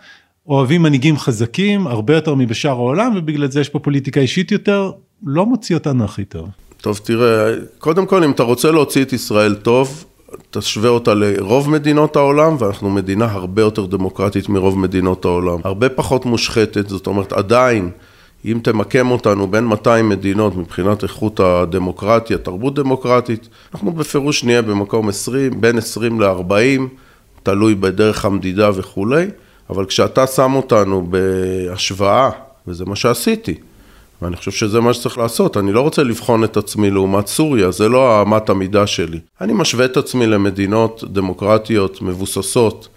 אוהבים 0.47 0.81
מנהיגים 0.81 1.17
חזקים, 1.17 1.87
הרבה 1.87 2.15
יותר 2.15 2.35
מבשאר 2.35 2.71
העולם, 2.71 3.13
ובגלל 3.15 3.51
זה 3.51 3.61
יש 3.61 3.69
פה 3.69 3.79
פוליטיקה 3.79 4.19
אישית 4.19 4.51
יותר, 4.51 4.91
לא 5.25 5.45
מוציא 5.45 5.75
אותנו 5.75 6.05
הכי 6.05 6.25
טוב. 6.25 6.49
טוב, 6.85 6.99
תראה, 7.03 7.53
קודם 7.79 8.05
כל, 8.05 8.23
אם 8.23 8.31
אתה 8.31 8.43
רוצה 8.43 8.71
להוציא 8.71 9.01
את 9.01 9.13
ישראל 9.13 9.55
טוב, 9.55 10.05
תשווה 10.51 10.89
אותה 10.89 11.13
לרוב 11.13 11.69
מדינות 11.69 12.15
העולם, 12.15 12.55
ואנחנו 12.59 12.89
מדינה 12.89 13.25
הרבה 13.25 13.61
יותר 13.61 13.85
דמוקרטית 13.85 14.49
מרוב 14.49 14.79
מדינות 14.79 15.25
העולם. 15.25 15.59
הרבה 15.63 15.89
פחות 15.89 16.25
מושחתת, 16.25 16.89
זאת 16.89 17.07
אומרת, 17.07 17.33
עדיין, 17.33 17.89
אם 18.45 18.59
תמקם 18.63 19.11
אותנו 19.11 19.47
בין 19.47 19.65
200 19.65 20.09
מדינות 20.09 20.55
מבחינת 20.55 21.03
איכות 21.03 21.39
הדמוקרטיה, 21.39 22.37
תרבות 22.37 22.75
דמוקרטית, 22.75 23.49
אנחנו 23.73 23.91
בפירוש 23.91 24.43
נהיה 24.43 24.61
במקום 24.61 25.09
20, 25.09 25.61
בין 25.61 25.77
20 25.77 26.21
ל-40, 26.21 26.81
תלוי 27.43 27.75
בדרך 27.75 28.25
המדידה 28.25 28.69
וכולי, 28.75 29.25
אבל 29.69 29.85
כשאתה 29.85 30.27
שם 30.27 30.53
אותנו 30.55 31.07
בהשוואה, 31.09 32.29
וזה 32.67 32.85
מה 32.85 32.95
שעשיתי, 32.95 33.55
ואני 34.21 34.35
חושב 34.35 34.51
שזה 34.51 34.79
מה 34.79 34.93
שצריך 34.93 35.17
לעשות, 35.17 35.57
אני 35.57 35.71
לא 35.71 35.81
רוצה 35.81 36.03
לבחון 36.03 36.43
את 36.43 36.57
עצמי 36.57 36.91
לעומת 36.91 37.27
סוריה, 37.27 37.71
זה 37.71 37.89
לא 37.89 38.21
אמת 38.21 38.49
המידה 38.49 38.87
שלי. 38.87 39.19
אני 39.41 39.53
משווה 39.53 39.85
את 39.85 39.97
עצמי 39.97 40.27
למדינות 40.27 41.03
דמוקרטיות 41.07 42.01
מבוססות, 42.01 42.87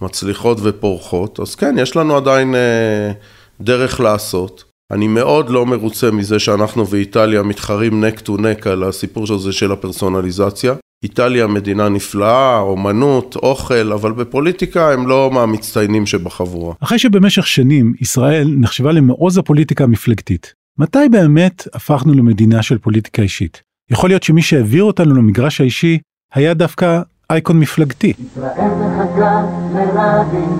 מצליחות 0.00 0.58
ופורחות, 0.62 1.40
אז 1.40 1.54
כן, 1.54 1.74
יש 1.78 1.96
לנו 1.96 2.16
עדיין 2.16 2.54
אה, 2.54 3.12
דרך 3.60 4.00
לעשות. 4.00 4.64
אני 4.92 5.08
מאוד 5.08 5.50
לא 5.50 5.66
מרוצה 5.66 6.10
מזה 6.10 6.38
שאנחנו 6.38 6.88
ואיטליה 6.88 7.42
מתחרים 7.42 8.04
נק 8.04 8.20
טו 8.20 8.36
נק 8.36 8.66
על 8.66 8.84
הסיפור 8.84 9.34
הזה 9.34 9.52
של 9.52 9.72
הפרסונליזציה. 9.72 10.74
איטליה 11.02 11.46
מדינה 11.46 11.88
נפלאה, 11.88 12.58
אומנות, 12.58 13.36
אוכל, 13.36 13.92
אבל 13.92 14.12
בפוליטיקה 14.12 14.92
הם 14.92 15.08
לא 15.08 15.30
מהמצטיינים 15.32 16.06
שבחבורה. 16.06 16.74
אחרי 16.80 16.98
שבמשך 16.98 17.46
שנים 17.46 17.92
ישראל 18.00 18.54
נחשבה 18.58 18.92
למעוז 18.92 19.38
הפוליטיקה 19.38 19.84
המפלגתית, 19.84 20.54
מתי 20.78 21.08
באמת 21.10 21.68
הפכנו 21.74 22.14
למדינה 22.14 22.62
של 22.62 22.78
פוליטיקה 22.78 23.22
אישית? 23.22 23.62
יכול 23.90 24.10
להיות 24.10 24.22
שמי 24.22 24.42
שהעביר 24.42 24.84
אותנו 24.84 25.14
למגרש 25.14 25.60
האישי 25.60 25.98
היה 26.34 26.54
דווקא 26.54 27.00
אייקון 27.30 27.60
מפלגתי. 27.60 28.12
ישראל 28.36 28.70
מחכה 28.80 29.46
לרבין, 29.74 30.58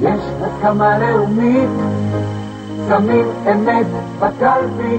יש 0.00 0.20
הסכמה 0.40 0.98
לאומית, 0.98 1.70
שמים 2.88 3.26
אמת 3.52 3.86
בקלפי. 4.18 4.98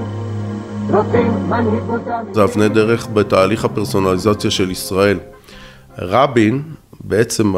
זה 2.32 2.44
אבני 2.44 2.68
דרך 2.68 3.08
בתהליך 3.14 3.64
הפרסונליזציה 3.64 4.50
של 4.50 4.70
ישראל. 4.70 5.18
רבין, 5.98 6.62
בעצם 7.04 7.52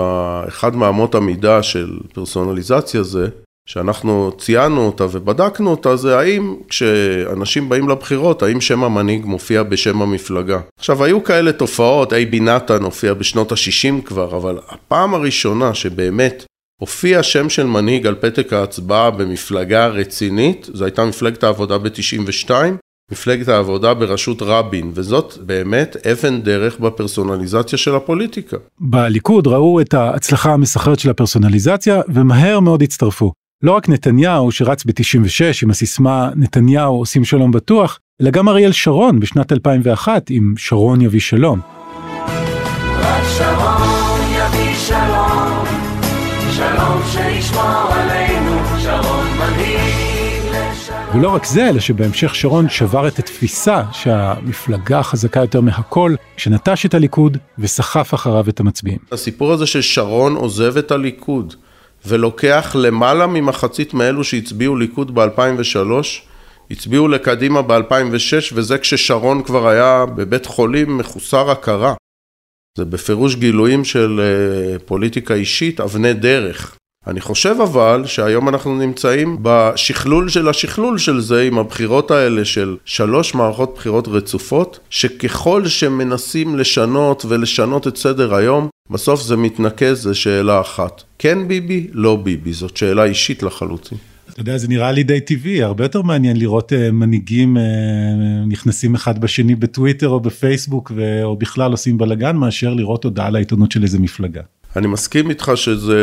אחד 0.49 0.77
מאמות 0.77 1.15
המידה 1.15 1.63
של 1.63 1.99
פרסונליזציה 2.13 3.03
זה 3.03 3.29
שאנחנו 3.67 4.33
ציינו 4.39 4.87
אותה 4.87 5.05
ובדקנו 5.05 5.71
אותה 5.71 5.97
זה 5.97 6.19
האם 6.19 6.55
כשאנשים 6.69 7.69
באים 7.69 7.89
לבחירות, 7.89 8.43
האם 8.43 8.61
שם 8.61 8.85
המנהיג 8.85 9.25
מופיע 9.25 9.63
בשם 9.63 10.03
המפלגה. 10.03 10.59
עכשיו 10.79 11.05
היו 11.05 11.25
כאלה 11.25 11.53
תופעות, 11.53 12.13
אייבי 12.13 12.41
נתן 12.41 12.83
הופיע 12.83 13.15
בשנות 13.15 13.53
ה-60 13.53 14.03
כבר, 14.05 14.37
אבל 14.37 14.59
הפעם 14.69 15.15
הראשונה 15.15 15.75
שבאמת 15.75 16.45
הופיע 16.81 17.23
שם 17.23 17.49
של 17.49 17.67
מנהיג 17.67 18.07
על 18.07 18.15
פתק 18.15 18.53
ההצבעה 18.53 19.11
במפלגה 19.11 19.87
רצינית, 19.87 20.69
זו 20.73 20.85
הייתה 20.85 21.05
מפלגת 21.05 21.45
העבודה 21.45 21.79
ב-92, 21.79 22.51
מפלגת 23.13 23.49
העבודה 23.49 23.95
בראשות 23.95 24.43
רבין, 24.43 24.93
וזאת 24.95 25.39
באמת 25.41 25.97
אבן 26.07 26.43
דרך 26.43 26.79
בפרסונליזציה 26.79 27.79
של 27.79 27.95
הפוליטיקה. 27.95 28.57
בליכוד 28.81 29.47
ראו 29.47 29.81
את 29.81 29.95
ההצלחה 29.95 30.53
המסחררת 30.53 30.99
של 30.99 31.11
הפרסונליזציה 31.11 32.01
ומהר 32.09 32.61
מאוד 32.61 32.83
הצטרפו. 32.83 33.33
לא 33.63 33.73
רק 33.73 33.89
נתניהו 33.89 34.53
שרץ 34.53 34.85
ב-96 34.85 35.63
עם 35.63 35.71
הסיסמה 35.71 36.31
נתניהו 36.37 36.95
עושים 36.95 37.25
שלום 37.25 37.53
בטוח, 37.53 37.99
אלא 38.23 38.31
גם 38.31 38.49
אריאל 38.49 38.73
שרון 38.73 39.21
בשנת 39.21 39.53
2001 39.53 40.31
עם 40.31 40.55
שרון 40.57 41.01
יביא 41.01 41.21
שלום. 41.21 41.61
רק 42.99 43.23
שרון 43.39 44.21
יביא 44.33 44.75
שלום, 44.75 45.65
שלום 46.57 47.03
שישמור 47.13 47.93
עלינו, 47.93 48.59
שרון 48.83 49.27
מנהיג 49.39 50.43
לשלום. 50.51 50.99
ולא 51.15 51.35
רק 51.35 51.45
זה, 51.45 51.69
אלא 51.69 51.81
שבהמשך 51.81 52.35
שרון 52.35 52.69
שבר 52.69 53.09
את 53.09 53.19
התפיסה 53.19 53.83
שהמפלגה 53.93 55.03
חזקה 55.03 55.41
יותר 55.41 55.61
מהכל, 55.61 56.15
שנטש 56.37 56.87
את 56.87 56.95
הליכוד 56.95 57.39
וסחף 57.59 58.15
אחריו 58.15 58.49
את 58.49 58.61
המצביעים. 58.61 58.99
הסיפור 59.13 59.53
הזה 59.53 59.67
ששרון 59.67 60.35
עוזב 60.37 60.77
את 60.77 60.91
הליכוד. 60.91 61.55
ולוקח 62.07 62.77
למעלה 62.79 63.27
ממחצית 63.27 63.95
מאלו 63.95 64.25
שהצביעו 64.25 64.77
ליכוד 64.77 65.15
ב-2003, 65.15 65.79
הצביעו 66.71 67.09
לקדימה 67.09 67.63
ב-2006, 67.63 68.53
וזה 68.55 68.79
כששרון 68.79 69.43
כבר 69.43 69.69
היה 69.69 70.05
בבית 70.07 70.47
חולים 70.47 70.99
מחוסר 70.99 71.51
הכרה. 71.51 71.95
זה 72.79 72.85
בפירוש 72.85 73.35
גילויים 73.37 73.85
של 73.85 74.21
אה, 74.21 74.79
פוליטיקה 74.79 75.35
אישית, 75.35 75.81
אבני 75.81 76.13
דרך. 76.15 76.77
אני 77.07 77.21
חושב 77.21 77.57
אבל 77.63 78.03
שהיום 78.07 78.49
אנחנו 78.49 78.79
נמצאים 78.79 79.39
בשכלול 79.43 80.29
של 80.29 80.49
השכלול 80.49 80.99
של 80.99 81.21
זה 81.21 81.43
עם 81.43 81.59
הבחירות 81.59 82.11
האלה 82.11 82.45
של 82.45 82.77
שלוש 82.85 83.35
מערכות 83.35 83.75
בחירות 83.75 84.09
רצופות, 84.09 84.79
שככל 84.91 85.67
שמנסים 85.67 86.59
לשנות 86.59 87.25
ולשנות 87.29 87.87
את 87.87 87.97
סדר 87.97 88.35
היום, 88.35 88.69
בסוף 88.91 89.23
זה 89.23 89.37
מתנקז 89.37 90.07
לשאלה 90.07 90.61
אחת, 90.61 91.03
כן 91.19 91.49
ביבי, 91.49 91.87
לא 91.93 92.17
ביבי, 92.17 92.53
זאת 92.53 92.77
שאלה 92.77 93.05
אישית 93.05 93.43
לחלוטין. 93.43 93.99
אתה 94.31 94.41
יודע, 94.41 94.59
זה 94.59 94.69
נראה 94.69 94.93
לי 94.93 95.03
די 95.03 95.21
טבעי, 95.21 95.63
הרבה 95.63 95.85
יותר 95.85 96.03
מעניין 96.03 96.37
לראות 96.37 96.73
uh, 96.73 96.93
מנהיגים 96.93 97.57
uh, 97.57 97.61
נכנסים 98.47 98.95
אחד 98.95 99.21
בשני 99.21 99.55
בטוויטר 99.55 100.09
או 100.09 100.21
בפייסבוק 100.21 100.93
ו... 100.95 101.23
או 101.23 101.37
בכלל 101.37 101.71
עושים 101.71 101.99
בלאגן, 101.99 102.37
מאשר 102.37 102.75
לראות 102.75 103.05
הודעה 103.05 103.31
לעיתונות 103.31 103.73
של 103.73 103.83
איזה 103.83 103.99
מפלגה. 103.99 104.43
אני 104.77 104.87
מסכים 104.87 105.31
איתך 105.31 105.53
שזה 105.55 105.99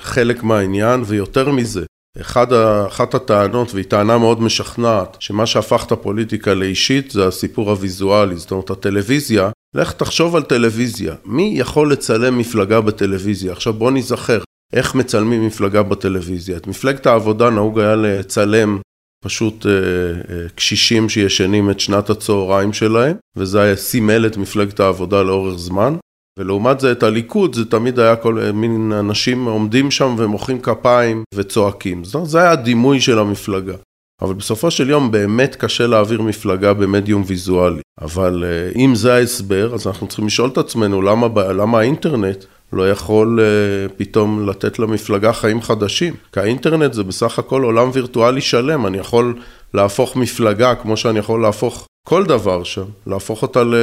חלק 0.00 0.42
מהעניין, 0.42 1.02
ויותר 1.06 1.50
מזה, 1.50 1.84
אחד, 2.20 2.52
אחת 2.86 3.14
הטענות, 3.14 3.74
והיא 3.74 3.84
טענה 3.84 4.18
מאוד 4.18 4.42
משכנעת, 4.42 5.16
שמה 5.20 5.46
שהפך 5.46 5.84
את 5.86 5.92
הפוליטיקה 5.92 6.54
לאישית 6.54 7.10
זה 7.10 7.26
הסיפור 7.26 7.70
הוויזואלי, 7.70 8.36
זאת 8.36 8.50
אומרת 8.50 8.70
הטלוויזיה, 8.70 9.50
לך 9.74 9.92
תחשוב 9.92 10.36
על 10.36 10.42
טלוויזיה, 10.42 11.14
מי 11.24 11.52
יכול 11.56 11.92
לצלם 11.92 12.38
מפלגה 12.38 12.80
בטלוויזיה? 12.80 13.52
עכשיו 13.52 13.72
בוא 13.72 13.90
נזכר, 13.90 14.38
איך 14.72 14.94
מצלמים 14.94 15.46
מפלגה 15.46 15.82
בטלוויזיה? 15.82 16.56
את 16.56 16.66
מפלגת 16.66 17.06
העבודה 17.06 17.50
נהוג 17.50 17.80
היה 17.80 17.96
לצלם 17.96 18.78
פשוט 19.24 19.66
אה, 19.66 19.72
אה, 19.72 20.48
קשישים 20.54 21.08
שישנים 21.08 21.70
את 21.70 21.80
שנת 21.80 22.10
הצהריים 22.10 22.72
שלהם, 22.72 23.16
וזה 23.36 23.60
היה 23.60 23.76
סימל 23.76 24.26
את 24.26 24.36
מפלגת 24.36 24.80
העבודה 24.80 25.22
לאורך 25.22 25.58
זמן. 25.58 25.96
ולעומת 26.38 26.80
זה 26.80 26.92
את 26.92 27.02
הליכוד, 27.02 27.54
זה 27.54 27.64
תמיד 27.64 27.98
היה 27.98 28.16
כל 28.16 28.50
מין 28.54 28.92
אנשים 28.92 29.44
עומדים 29.44 29.90
שם 29.90 30.14
ומוחאים 30.18 30.60
כפיים 30.60 31.22
וצועקים. 31.34 32.02
אומרת, 32.14 32.30
זה 32.30 32.38
היה 32.38 32.50
הדימוי 32.50 33.00
של 33.00 33.18
המפלגה. 33.18 33.74
אבל 34.22 34.34
בסופו 34.34 34.70
של 34.70 34.90
יום 34.90 35.10
באמת 35.10 35.56
קשה 35.56 35.86
להעביר 35.86 36.22
מפלגה 36.22 36.74
במדיום 36.74 37.22
ויזואלי. 37.26 37.80
אבל 38.00 38.44
אה, 38.46 38.82
אם 38.82 38.94
זה 38.94 39.14
ההסבר, 39.14 39.74
אז 39.74 39.86
אנחנו 39.86 40.06
צריכים 40.06 40.26
לשאול 40.26 40.50
את 40.50 40.58
עצמנו 40.58 41.02
למה, 41.02 41.26
למה 41.52 41.78
האינטרנט 41.78 42.44
לא 42.72 42.90
יכול 42.90 43.40
uh, 43.40 43.92
פתאום 43.96 44.48
לתת 44.48 44.78
למפלגה 44.78 45.32
חיים 45.32 45.62
חדשים. 45.62 46.14
כי 46.32 46.40
האינטרנט 46.40 46.92
זה 46.92 47.02
בסך 47.02 47.38
הכל 47.38 47.62
עולם 47.62 47.90
וירטואלי 47.92 48.40
שלם, 48.40 48.86
אני 48.86 48.98
יכול 48.98 49.38
להפוך 49.74 50.16
מפלגה 50.16 50.74
כמו 50.74 50.96
שאני 50.96 51.18
יכול 51.18 51.42
להפוך 51.42 51.86
כל 52.08 52.24
דבר 52.24 52.64
שם, 52.64 52.84
להפוך 53.06 53.42
אותה 53.42 53.64
ל... 53.64 53.74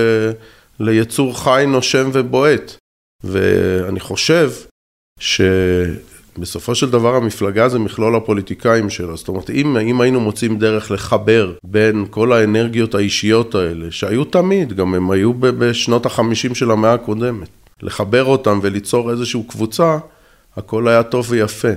ליצור 0.79 1.43
חי, 1.43 1.65
נושם 1.67 2.09
ובועט. 2.13 2.75
ואני 3.23 3.99
חושב 3.99 4.51
שבסופו 6.37 6.75
של 6.75 6.89
דבר 6.89 7.15
המפלגה 7.15 7.69
זה 7.69 7.79
מכלול 7.79 8.15
הפוליטיקאים 8.15 8.89
שלה. 8.89 9.15
זאת 9.15 9.27
אומרת, 9.27 9.49
אם, 9.49 9.77
אם 9.77 10.01
היינו 10.01 10.19
מוצאים 10.19 10.59
דרך 10.59 10.91
לחבר 10.91 11.53
בין 11.63 12.05
כל 12.09 12.33
האנרגיות 12.33 12.95
האישיות 12.95 13.55
האלה, 13.55 13.91
שהיו 13.91 14.23
תמיד, 14.23 14.73
גם 14.73 14.93
הם 14.93 15.11
היו 15.11 15.33
בשנות 15.33 16.05
החמישים 16.05 16.55
של 16.55 16.71
המאה 16.71 16.93
הקודמת, 16.93 17.47
לחבר 17.81 18.23
אותם 18.23 18.59
וליצור 18.61 19.11
איזושהי 19.11 19.43
קבוצה, 19.47 19.97
הכל 20.55 20.87
היה 20.87 21.03
טוב 21.03 21.25
ויפה. 21.29 21.71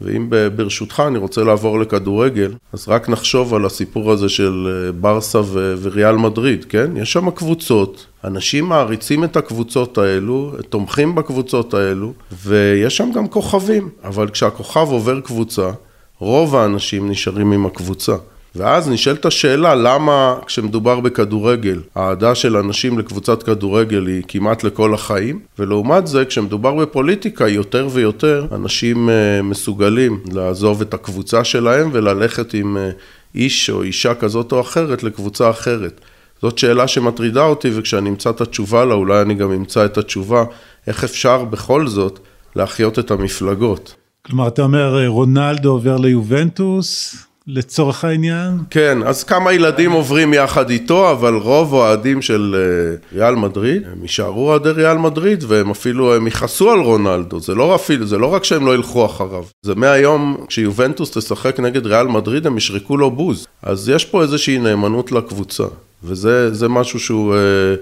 ואם 0.00 0.30
ברשותך 0.56 1.02
אני 1.06 1.18
רוצה 1.18 1.44
לעבור 1.44 1.80
לכדורגל, 1.80 2.52
אז 2.72 2.88
רק 2.88 3.08
נחשוב 3.08 3.54
על 3.54 3.64
הסיפור 3.64 4.12
הזה 4.12 4.28
של 4.28 4.68
אה, 4.86 4.92
ברסה 4.92 5.40
וריאל 5.82 6.16
מדריד, 6.16 6.64
כן? 6.64 6.96
יש 6.96 7.12
שם 7.12 7.30
קבוצות, 7.30 8.06
אנשים 8.24 8.64
מעריצים 8.64 9.24
את 9.24 9.36
הקבוצות 9.36 9.98
האלו, 9.98 10.52
תומכים 10.68 11.14
בקבוצות 11.14 11.74
האלו, 11.74 12.12
ויש 12.44 12.96
שם 12.96 13.10
גם 13.14 13.28
כוכבים, 13.28 13.88
אבל 14.04 14.28
כשהכוכב 14.28 14.86
עובר 14.90 15.20
קבוצה, 15.20 15.70
רוב 16.18 16.56
האנשים 16.56 17.10
נשארים 17.10 17.52
עם 17.52 17.66
הקבוצה. 17.66 18.14
ואז 18.56 18.88
נשאלת 18.88 19.24
השאלה 19.24 19.74
למה 19.74 20.34
כשמדובר 20.46 21.00
בכדורגל, 21.00 21.80
האהדה 21.94 22.34
של 22.34 22.56
אנשים 22.56 22.98
לקבוצת 22.98 23.42
כדורגל 23.42 24.06
היא 24.06 24.22
כמעט 24.28 24.64
לכל 24.64 24.94
החיים, 24.94 25.40
ולעומת 25.58 26.06
זה 26.06 26.24
כשמדובר 26.24 26.74
בפוליטיקה 26.74 27.48
יותר 27.48 27.88
ויותר 27.92 28.46
אנשים 28.52 29.10
אה, 29.10 29.42
מסוגלים 29.42 30.20
לעזוב 30.32 30.80
את 30.80 30.94
הקבוצה 30.94 31.44
שלהם 31.44 31.90
וללכת 31.92 32.54
עם 32.54 32.76
אה, 32.76 32.90
איש 33.34 33.70
או 33.70 33.82
אישה 33.82 34.14
כזאת 34.14 34.52
או 34.52 34.60
אחרת 34.60 35.02
לקבוצה 35.02 35.50
אחרת. 35.50 36.00
זאת 36.42 36.58
שאלה 36.58 36.88
שמטרידה 36.88 37.44
אותי 37.44 37.70
וכשאני 37.74 38.08
אמצא 38.08 38.30
את 38.30 38.40
התשובה 38.40 38.84
לה 38.84 38.94
אולי 38.94 39.22
אני 39.22 39.34
גם 39.34 39.52
אמצא 39.52 39.84
את 39.84 39.98
התשובה 39.98 40.44
איך 40.86 41.04
אפשר 41.04 41.44
בכל 41.44 41.86
זאת 41.86 42.18
להחיות 42.56 42.98
את 42.98 43.10
המפלגות. 43.10 43.94
כלומר 44.26 44.48
אתה 44.48 44.62
אומר 44.62 45.06
רונלדו 45.06 45.70
עובר 45.70 45.96
ליובנטוס 45.96 47.16
לצורך 47.46 48.04
העניין? 48.04 48.58
כן, 48.70 48.98
אז 49.06 49.24
כמה 49.24 49.52
ילדים 49.52 49.92
עוברים 49.92 50.34
יחד 50.34 50.70
איתו, 50.70 51.10
אבל 51.10 51.34
רוב 51.34 51.72
אוהדים 51.72 52.22
של 52.22 52.56
אה, 52.58 53.18
ריאל 53.18 53.34
מדריד, 53.34 53.82
הם 53.92 54.02
יישארו 54.02 54.48
אוהדי 54.48 54.70
ריאל 54.70 54.98
מדריד, 54.98 55.44
והם 55.48 55.70
אפילו, 55.70 56.14
הם 56.14 56.26
יכעסו 56.26 56.70
על 56.70 56.78
רונלדו, 56.78 57.40
זה 57.40 57.54
לא 57.54 57.74
אפילו, 57.74 58.06
זה 58.06 58.18
לא 58.18 58.26
רק 58.26 58.44
שהם 58.44 58.66
לא 58.66 58.74
ילכו 58.74 59.06
אחריו, 59.06 59.44
זה 59.62 59.74
מהיום, 59.74 60.44
כשיובנטוס 60.48 61.18
תשחק 61.18 61.60
נגד 61.60 61.86
ריאל 61.86 62.06
מדריד, 62.06 62.46
הם 62.46 62.56
ישרקו 62.56 62.96
לו 62.96 63.10
בוז. 63.10 63.46
אז 63.62 63.88
יש 63.88 64.04
פה 64.04 64.22
איזושהי 64.22 64.58
נאמנות 64.58 65.12
לקבוצה, 65.12 65.64
וזה 66.04 66.68
משהו 66.68 67.00
שהוא... 67.00 67.34
אה, 67.34 67.74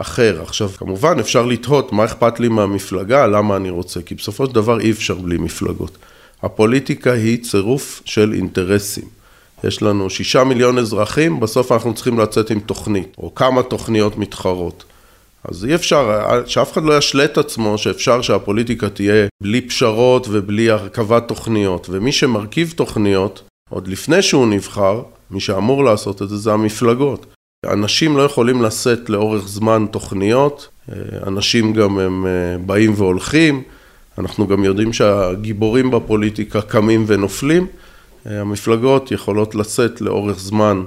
אחר. 0.00 0.42
עכשיו, 0.42 0.68
כמובן 0.68 1.18
אפשר 1.18 1.46
לתהות 1.46 1.92
מה 1.92 2.04
אכפת 2.04 2.40
לי 2.40 2.48
מהמפלגה, 2.48 3.26
למה 3.26 3.56
אני 3.56 3.70
רוצה, 3.70 4.02
כי 4.02 4.14
בסופו 4.14 4.46
של 4.46 4.52
דבר 4.52 4.80
אי 4.80 4.90
אפשר 4.90 5.14
בלי 5.14 5.38
מפלגות. 5.38 5.98
הפוליטיקה 6.42 7.12
היא 7.12 7.42
צירוף 7.42 8.02
של 8.04 8.32
אינטרסים. 8.32 9.04
יש 9.64 9.82
לנו 9.82 10.10
שישה 10.10 10.44
מיליון 10.44 10.78
אזרחים, 10.78 11.40
בסוף 11.40 11.72
אנחנו 11.72 11.94
צריכים 11.94 12.18
לצאת 12.18 12.50
עם 12.50 12.60
תוכנית, 12.60 13.16
או 13.18 13.34
כמה 13.34 13.62
תוכניות 13.62 14.16
מתחרות. 14.16 14.84
אז 15.44 15.64
אי 15.64 15.74
אפשר, 15.74 16.20
שאף 16.46 16.72
אחד 16.72 16.82
לא 16.82 16.98
ישלה 16.98 17.24
את 17.24 17.38
עצמו 17.38 17.78
שאפשר 17.78 18.22
שהפוליטיקה 18.22 18.88
תהיה 18.88 19.26
בלי 19.42 19.60
פשרות 19.60 20.26
ובלי 20.30 20.70
הרכבת 20.70 21.28
תוכניות. 21.28 21.86
ומי 21.90 22.12
שמרכיב 22.12 22.72
תוכניות, 22.76 23.42
עוד 23.70 23.88
לפני 23.88 24.22
שהוא 24.22 24.46
נבחר, 24.46 25.02
מי 25.30 25.40
שאמור 25.40 25.84
לעשות 25.84 26.22
את 26.22 26.28
זה, 26.28 26.36
זה 26.36 26.52
המפלגות. 26.52 27.26
אנשים 27.66 28.16
לא 28.16 28.22
יכולים 28.22 28.62
לשאת 28.62 29.10
לאורך 29.10 29.48
זמן 29.48 29.86
תוכניות, 29.90 30.68
אנשים 31.26 31.72
גם 31.72 31.98
הם 31.98 32.26
אה, 32.26 32.58
באים 32.58 32.94
והולכים. 32.96 33.62
אנחנו 34.20 34.46
גם 34.46 34.64
יודעים 34.64 34.92
שהגיבורים 34.92 35.90
בפוליטיקה 35.90 36.60
קמים 36.60 37.04
ונופלים. 37.06 37.66
אה, 38.26 38.40
המפלגות 38.40 39.12
יכולות 39.12 39.54
לשאת 39.54 40.00
לאורך 40.00 40.38
זמן 40.38 40.82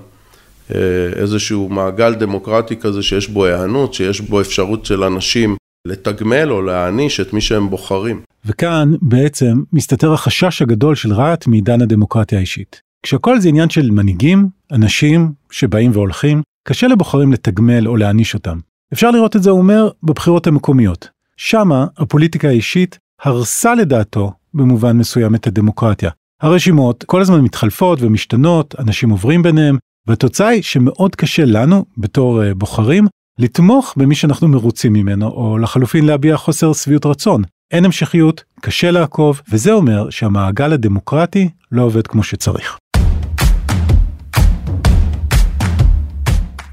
אה, 0.76 0.80
איזשהו 1.16 1.70
מעגל 1.70 2.14
דמוקרטי 2.14 2.76
כזה 2.76 3.04
שיש 3.04 3.30
בו 3.30 3.46
היענות, 3.46 3.94
שיש 3.94 4.22
בו 4.22 4.42
אפשרות 4.42 4.86
של 4.86 5.04
אנשים 5.04 5.56
לתגמל 5.88 6.52
או 6.52 6.62
להעניש 6.62 7.20
את 7.20 7.34
מי 7.34 7.42
שהם 7.42 7.70
בוחרים. 7.70 8.22
וכאן 8.46 8.94
בעצם 9.02 9.64
מסתתר 9.74 10.14
החשש 10.14 10.62
הגדול 10.62 10.96
של 10.96 11.14
רהט 11.14 11.48
מעידן 11.48 11.82
הדמוקרטיה 11.82 12.38
האישית. 12.38 12.82
כשהכל 13.04 13.40
זה 13.40 13.50
עניין 13.50 13.70
של 13.70 13.92
מנהיגים, 13.92 14.48
אנשים 14.72 15.32
שבאים 15.52 15.92
והולכים, 15.94 16.42
קשה 16.68 16.88
לבוחרים 16.88 17.34
לתגמל 17.34 17.88
או 17.88 17.96
להעניש 17.96 18.34
אותם. 18.34 18.58
אפשר 18.94 19.12
לראות 19.12 19.36
את 19.36 19.44
זה, 19.44 19.50
הוא 19.50 19.60
אומר, 19.60 19.90
בבחירות 20.04 20.48
המקומיות. 20.48 21.10
שמה 21.38 21.86
הפוליטיקה 21.98 22.48
האישית 22.48 22.98
הרסה 23.22 23.76
לדעתו 23.76 24.32
במובן 24.54 24.98
מסוים 24.98 25.36
את 25.36 25.48
הדמוקרטיה. 25.48 26.10
הרשימות 26.42 27.04
כל 27.04 27.22
הזמן 27.22 27.42
מתחלפות 27.42 28.02
ומשתנות, 28.02 28.76
אנשים 28.80 29.10
עוברים 29.10 29.44
ביניהם, 29.44 29.78
והתוצאה 30.08 30.48
היא 30.48 30.62
שמאוד 30.64 31.16
קשה 31.16 31.46
לנו, 31.46 31.86
בתור 31.98 32.42
uh, 32.42 32.46
בוחרים, 32.56 33.08
לתמוך 33.40 33.94
במי 33.98 34.16
שאנחנו 34.16 34.48
מרוצים 34.48 34.94
ממנו, 34.94 35.28
או 35.28 35.58
לחלופין 35.58 36.06
להביע 36.06 36.38
חוסר 36.38 36.74
שביעות 36.74 37.06
רצון. 37.06 37.44
אין 37.72 37.86
המשכיות, 37.86 38.44
קשה 38.62 38.92
לעקוב, 38.92 39.42
וזה 39.52 39.74
אומר 39.74 40.10
שהמעגל 40.10 40.74
הדמוקרטי 40.74 41.50
לא 41.72 41.82
עובד 41.82 42.08
כמו 42.08 42.24
שצריך. 42.24 42.78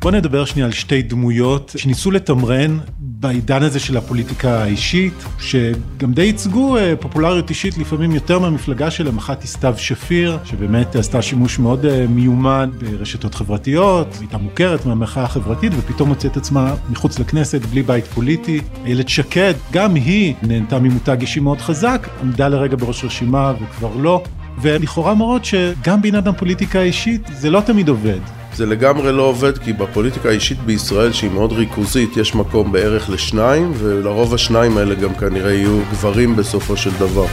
בוא 0.02 0.10
נדבר 0.10 0.44
שנייה 0.44 0.66
על 0.66 0.72
שתי 0.72 1.02
דמויות 1.02 1.72
שניסו 1.76 2.10
לתמרן 2.10 2.78
בעידן 2.98 3.62
הזה 3.62 3.80
של 3.80 3.96
הפוליטיקה 3.96 4.62
האישית, 4.62 5.24
שגם 5.38 6.12
די 6.12 6.22
ייצגו 6.22 6.76
אה, 6.76 6.94
פופולריות 7.00 7.50
אישית 7.50 7.78
לפעמים 7.78 8.10
יותר 8.10 8.38
מהמפלגה 8.38 8.90
שלהם, 8.90 9.18
אחת 9.18 9.42
היא 9.42 9.48
סתיו 9.48 9.74
שפיר, 9.78 10.38
שבאמת 10.44 10.96
עשתה 10.96 11.22
שימוש 11.22 11.58
מאוד 11.58 11.86
אה, 11.86 12.06
מיומן 12.08 12.70
ברשתות 12.78 13.34
חברתיות, 13.34 14.06
הייתה 14.20 14.38
מוכרת 14.38 14.86
מהמחאה 14.86 15.24
החברתית 15.24 15.72
ופתאום 15.78 16.08
מוצאת 16.08 16.36
עצמה 16.36 16.74
מחוץ 16.90 17.18
לכנסת 17.18 17.60
בלי 17.66 17.82
בית 17.82 18.06
פוליטי. 18.06 18.60
איילת 18.84 19.08
שקד, 19.08 19.54
גם 19.72 19.94
היא 19.94 20.34
נהנתה 20.42 20.78
ממותג 20.78 21.16
אישי 21.20 21.40
מאוד 21.40 21.60
חזק, 21.60 22.08
עמדה 22.22 22.48
לרגע 22.48 22.76
בראש 22.76 23.04
רשימה 23.04 23.52
וכבר 23.62 23.96
לא, 23.96 24.22
ולכאורה 24.62 25.14
מראות 25.14 25.44
שגם 25.44 26.02
בעניין 26.02 26.28
הפוליטיקה 26.28 26.78
האישית 26.78 27.22
זה 27.32 27.50
לא 27.50 27.60
תמיד 27.60 27.88
עובד. 27.88 28.39
זה 28.54 28.66
לגמרי 28.66 29.12
לא 29.12 29.22
עובד, 29.22 29.58
כי 29.58 29.72
בפוליטיקה 29.72 30.28
האישית 30.28 30.58
בישראל, 30.58 31.12
שהיא 31.12 31.30
מאוד 31.30 31.52
ריכוזית, 31.52 32.16
יש 32.16 32.34
מקום 32.34 32.72
בערך 32.72 33.10
לשניים, 33.10 33.72
ולרוב 33.78 34.34
השניים 34.34 34.78
האלה 34.78 34.94
גם 34.94 35.14
כנראה 35.14 35.52
יהיו 35.52 35.80
גברים 35.90 36.36
בסופו 36.36 36.76
של 36.76 36.90
דבר. 36.98 37.26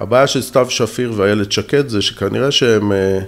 הבעיה 0.00 0.26
של 0.26 0.42
סתיו 0.42 0.66
שפיר 0.70 1.12
ואיילת 1.16 1.52
שקד 1.52 1.88
זה 1.88 2.02
שכנראה 2.02 2.50
שהן 2.50 2.92
אה, 2.92 3.18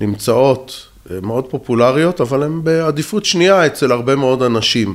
נמצאות 0.00 0.86
אה, 1.10 1.16
מאוד 1.22 1.46
פופולריות, 1.50 2.20
אבל 2.20 2.42
הן 2.42 2.64
בעדיפות 2.64 3.24
שנייה 3.24 3.66
אצל 3.66 3.92
הרבה 3.92 4.16
מאוד 4.16 4.42
אנשים. 4.42 4.94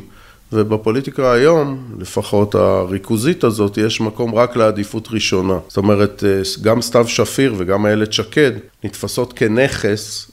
ובפוליטיקה 0.53 1.31
היום, 1.31 1.88
לפחות 1.99 2.55
הריכוזית 2.55 3.43
הזאת, 3.43 3.77
יש 3.77 4.01
מקום 4.01 4.36
רק 4.36 4.55
לעדיפות 4.55 5.08
ראשונה. 5.12 5.58
זאת 5.67 5.77
אומרת, 5.77 6.23
אה, 6.23 6.41
גם 6.62 6.81
סתיו 6.81 7.08
שפיר 7.08 7.55
וגם 7.58 7.86
איילת 7.86 8.13
שקד 8.13 8.51
נתפסות 8.84 9.34
כנכס 9.34 10.31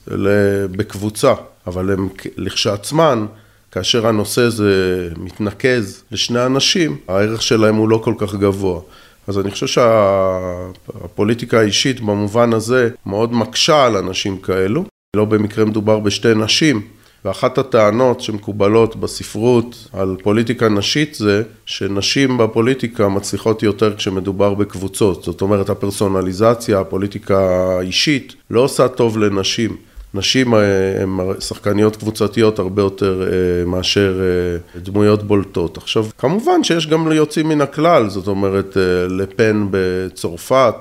בקבוצה, 0.70 1.34
אבל 1.66 1.90
הן 1.90 2.08
לכשעצמן 2.36 3.26
כאשר 3.70 4.06
הנושא 4.06 4.40
הזה 4.42 5.08
מתנקז 5.16 6.02
לשני 6.12 6.46
אנשים, 6.46 6.96
הערך 7.08 7.42
שלהם 7.42 7.76
הוא 7.76 7.88
לא 7.88 8.00
כל 8.04 8.14
כך 8.18 8.34
גבוה. 8.34 8.80
אז 9.26 9.38
אני 9.38 9.50
חושב 9.50 9.66
שהפוליטיקה 9.66 11.60
האישית 11.60 12.00
במובן 12.00 12.52
הזה 12.52 12.88
מאוד 13.06 13.32
מקשה 13.32 13.84
על 13.84 13.96
אנשים 13.96 14.38
כאלו. 14.38 14.84
לא 15.16 15.24
במקרה 15.24 15.64
מדובר 15.64 15.98
בשתי 15.98 16.34
נשים. 16.34 16.82
ואחת 17.24 17.58
הטענות 17.58 18.20
שמקובלות 18.20 18.96
בספרות 18.96 19.88
על 19.92 20.16
פוליטיקה 20.22 20.68
נשית 20.68 21.14
זה 21.14 21.42
שנשים 21.66 22.38
בפוליטיקה 22.38 23.08
מצליחות 23.08 23.62
יותר 23.62 23.96
כשמדובר 23.96 24.54
בקבוצות. 24.54 25.24
זאת 25.24 25.40
אומרת, 25.40 25.70
הפרסונליזציה, 25.70 26.80
הפוליטיקה 26.80 27.38
האישית, 27.78 28.34
לא 28.50 28.60
עושה 28.60 28.88
טוב 28.88 29.18
לנשים. 29.18 29.76
נשים 30.14 30.54
הן 30.54 31.18
שחקניות 31.40 31.96
קבוצתיות 31.96 32.58
הרבה 32.58 32.82
יותר 32.82 33.22
אה, 33.22 33.64
מאשר 33.66 34.20
אה, 34.20 34.80
דמויות 34.80 35.22
בולטות. 35.22 35.76
עכשיו, 35.76 36.06
כמובן 36.18 36.64
שיש 36.64 36.86
גם 36.86 37.12
יוצאים 37.12 37.48
מן 37.48 37.60
הכלל, 37.60 38.08
זאת 38.08 38.26
אומרת, 38.26 38.76
אה, 38.76 38.82
לפן 39.08 39.66
בצרפת 39.70 40.74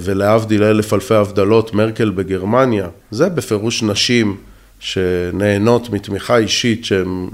ולהבדיל 0.00 0.62
אלף 0.62 0.94
אלפי 0.94 1.14
הבדלות, 1.14 1.74
מרקל 1.74 2.10
בגרמניה, 2.10 2.88
זה 3.10 3.28
בפירוש 3.28 3.82
נשים 3.82 4.36
שנהנות 4.80 5.90
מתמיכה 5.90 6.36
אישית 6.36 6.84
שהן 6.84 7.28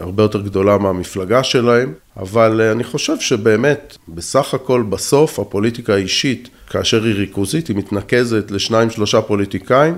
הרבה 0.00 0.22
יותר 0.22 0.40
גדולה 0.40 0.78
מהמפלגה 0.78 1.42
שלהם, 1.42 1.92
אבל 2.16 2.60
אני 2.60 2.84
חושב 2.84 3.20
שבאמת, 3.20 3.96
בסך 4.08 4.54
הכל 4.54 4.82
בסוף 4.82 5.38
הפוליטיקה 5.38 5.94
האישית, 5.94 6.48
כאשר 6.70 7.04
היא 7.04 7.14
ריכוזית, 7.14 7.68
היא 7.68 7.76
מתנקזת 7.76 8.50
לשניים 8.50 8.90
שלושה 8.90 9.22
פוליטיקאים, 9.22 9.94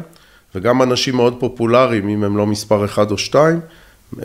וגם 0.55 0.83
אנשים 0.83 1.17
מאוד 1.17 1.37
פופולריים, 1.41 2.09
אם 2.09 2.25
הם 2.25 2.37
לא 2.37 2.47
מספר 2.47 2.85
אחד 2.85 3.11
או 3.11 3.19
שתיים, 3.19 3.61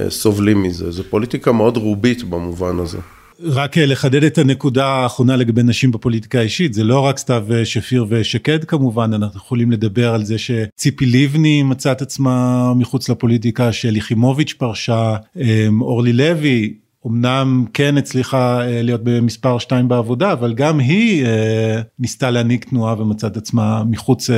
סובלים 0.09 0.63
מזה. 0.63 0.91
זו 0.91 1.03
פוליטיקה 1.09 1.51
מאוד 1.51 1.77
רובית 1.77 2.23
במובן 2.23 2.79
הזה. 2.79 2.97
רק 3.43 3.77
לחדד 3.77 4.23
את 4.23 4.37
הנקודה 4.37 4.85
האחרונה 4.85 5.35
לגבי 5.35 5.63
נשים 5.63 5.91
בפוליטיקה 5.91 6.39
האישית, 6.39 6.73
זה 6.73 6.83
לא 6.83 6.99
רק 6.99 7.17
סתיו 7.17 7.45
שפיר 7.63 8.05
ושקד 8.09 8.63
כמובן, 8.63 9.13
אנחנו 9.13 9.39
יכולים 9.39 9.71
לדבר 9.71 10.13
על 10.13 10.23
זה 10.23 10.37
שציפי 10.37 11.05
לבני 11.05 11.63
מצאה 11.63 11.91
את 11.91 12.01
עצמה 12.01 12.73
מחוץ 12.73 13.09
לפוליטיקה, 13.09 13.71
שלי 13.71 13.97
יחימוביץ' 13.97 14.53
פרשה, 14.53 15.15
אמ, 15.35 15.81
אורלי 15.81 16.13
לוי, 16.13 16.73
אמנם 17.07 17.65
כן 17.73 17.97
הצליחה 17.97 18.61
אה, 18.61 18.81
להיות 18.81 19.01
במספר 19.03 19.57
2 19.57 19.87
בעבודה, 19.87 20.33
אבל 20.33 20.53
גם 20.53 20.79
היא 20.79 21.25
אה, 21.25 21.81
ניסתה 21.99 22.31
להנהיג 22.31 22.63
תנועה 22.63 23.01
ומצאה 23.01 23.29
את 23.29 23.37
עצמה 23.37 23.83
מחוץ 23.83 24.29
אה, 24.29 24.35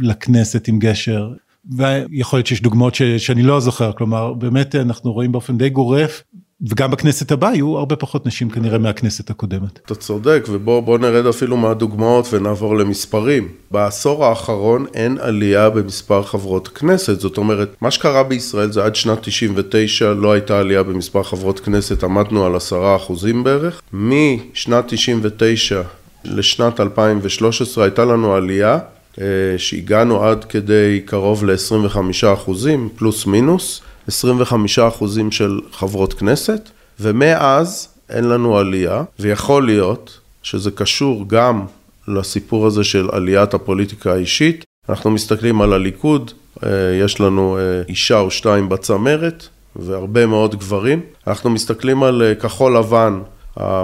לכנסת 0.00 0.68
עם 0.68 0.78
גשר. 0.78 1.32
ויכול 1.76 2.36
להיות 2.36 2.46
שיש 2.46 2.62
דוגמאות 2.62 2.94
ש, 2.94 3.02
שאני 3.02 3.42
לא 3.42 3.60
זוכר, 3.60 3.92
כלומר 3.92 4.32
באמת 4.32 4.74
אנחנו 4.74 5.12
רואים 5.12 5.32
באופן 5.32 5.58
די 5.58 5.68
גורף 5.68 6.22
וגם 6.62 6.90
בכנסת 6.90 7.32
הבאה 7.32 7.54
יהיו 7.54 7.78
הרבה 7.78 7.96
פחות 7.96 8.26
נשים 8.26 8.50
כנראה 8.50 8.78
מהכנסת 8.78 9.30
הקודמת. 9.30 9.78
אתה 9.86 9.94
צודק, 9.94 10.44
ובוא 10.48 10.98
נרד 10.98 11.26
אפילו 11.26 11.56
מהדוגמאות 11.56 12.26
ונעבור 12.32 12.76
למספרים. 12.76 13.48
בעשור 13.70 14.24
האחרון 14.24 14.86
אין 14.94 15.18
עלייה 15.20 15.70
במספר 15.70 16.22
חברות 16.22 16.68
כנסת, 16.68 17.20
זאת 17.20 17.38
אומרת, 17.38 17.76
מה 17.80 17.90
שקרה 17.90 18.22
בישראל 18.22 18.72
זה 18.72 18.84
עד 18.84 18.96
שנת 18.96 19.18
99 19.22 20.12
לא 20.12 20.32
הייתה 20.32 20.58
עלייה 20.58 20.82
במספר 20.82 21.22
חברות 21.22 21.60
כנסת, 21.60 22.04
עמדנו 22.04 22.46
על 22.46 22.56
עשרה 22.56 22.96
אחוזים 22.96 23.44
בערך. 23.44 23.80
משנת 23.92 24.84
99 24.88 25.82
לשנת 26.24 26.80
2013 26.80 27.84
הייתה 27.84 28.04
לנו 28.04 28.34
עלייה 28.34 28.78
אה, 29.20 29.24
שהגענו 29.56 30.22
עד 30.24 30.44
כדי 30.44 31.00
קרוב 31.04 31.44
ל-25 31.44 31.98
אחוזים, 32.32 32.88
פלוס 32.96 33.26
מינוס. 33.26 33.82
25 34.08 34.78
אחוזים 34.78 35.30
של 35.30 35.60
חברות 35.72 36.14
כנסת, 36.14 36.70
ומאז 37.00 37.88
אין 38.10 38.24
לנו 38.24 38.58
עלייה, 38.58 39.02
ויכול 39.20 39.66
להיות 39.66 40.20
שזה 40.42 40.70
קשור 40.70 41.24
גם 41.28 41.64
לסיפור 42.08 42.66
הזה 42.66 42.84
של 42.84 43.08
עליית 43.12 43.54
הפוליטיקה 43.54 44.12
האישית. 44.12 44.64
אנחנו 44.88 45.10
מסתכלים 45.10 45.60
על 45.60 45.72
הליכוד, 45.72 46.30
אה, 46.64 46.68
יש 47.00 47.20
לנו 47.20 47.58
אה, 47.58 47.82
אישה 47.88 48.18
או 48.18 48.30
שתיים 48.30 48.68
בצמרת, 48.68 49.46
והרבה 49.76 50.26
מאוד 50.26 50.54
גברים. 50.54 51.00
אנחנו 51.26 51.50
מסתכלים 51.50 52.02
על 52.02 52.22
אה, 52.22 52.34
כחול 52.34 52.76
לבן, 52.76 53.20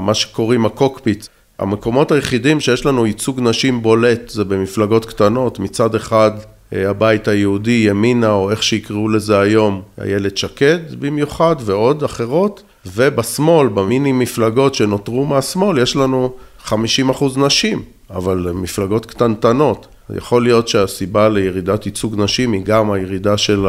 מה 0.02 0.14
שקוראים 0.14 0.66
הקוקפיט. 0.66 1.26
המקומות 1.58 2.12
היחידים 2.12 2.60
שיש 2.60 2.86
לנו 2.86 3.06
ייצוג 3.06 3.40
נשים 3.40 3.82
בולט 3.82 4.28
זה 4.28 4.44
במפלגות 4.44 5.04
קטנות, 5.04 5.58
מצד 5.58 5.94
אחד 5.94 6.30
הבית 6.72 7.28
היהודי, 7.28 7.84
ימינה, 7.88 8.32
או 8.32 8.50
איך 8.50 8.62
שיקראו 8.62 9.08
לזה 9.08 9.40
היום, 9.40 9.82
איילת 10.00 10.36
שקד 10.36 10.78
במיוחד, 10.98 11.56
ועוד 11.60 12.04
אחרות, 12.04 12.62
ובשמאל, 12.86 13.68
במיני 13.68 14.12
מפלגות 14.12 14.74
שנותרו 14.74 15.26
מהשמאל, 15.26 15.78
יש 15.78 15.96
לנו 15.96 16.32
50 16.64 17.10
אחוז 17.10 17.38
נשים, 17.38 17.82
אבל 18.10 18.50
מפלגות 18.54 19.06
קטנטנות. 19.06 19.86
יכול 20.16 20.42
להיות 20.42 20.68
שהסיבה 20.68 21.28
לירידת 21.28 21.86
ייצוג 21.86 22.14
נשים 22.20 22.52
היא 22.52 22.62
גם 22.64 22.92
הירידה 22.92 23.36
של 23.36 23.66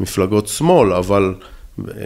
המפלגות 0.00 0.48
שמאל, 0.48 0.92
אבל 0.92 1.34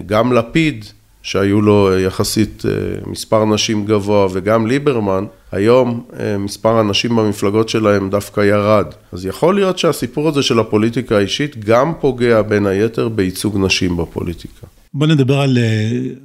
גם 0.06 0.32
לפיד 0.32 0.84
שהיו 1.26 1.60
לו 1.60 1.92
אה, 1.92 2.00
יחסית 2.00 2.62
אה, 2.66 2.70
מספר 3.06 3.44
נשים 3.44 3.84
גבוה, 3.84 4.26
וגם 4.32 4.66
ליברמן, 4.66 5.24
היום 5.52 6.04
אה, 6.20 6.38
מספר 6.38 6.78
הנשים 6.78 7.16
במפלגות 7.16 7.68
שלהם 7.68 8.10
דווקא 8.10 8.40
ירד. 8.40 8.86
אז 9.12 9.26
יכול 9.26 9.54
להיות 9.54 9.78
שהסיפור 9.78 10.28
הזה 10.28 10.42
של 10.42 10.58
הפוליטיקה 10.58 11.16
האישית 11.16 11.64
גם 11.64 11.92
פוגע 12.00 12.42
בין 12.42 12.66
היתר 12.66 13.08
בייצוג 13.08 13.56
נשים 13.58 13.96
בפוליטיקה. 13.96 14.66
בוא 14.94 15.06
נדבר 15.06 15.40
על, 15.40 15.58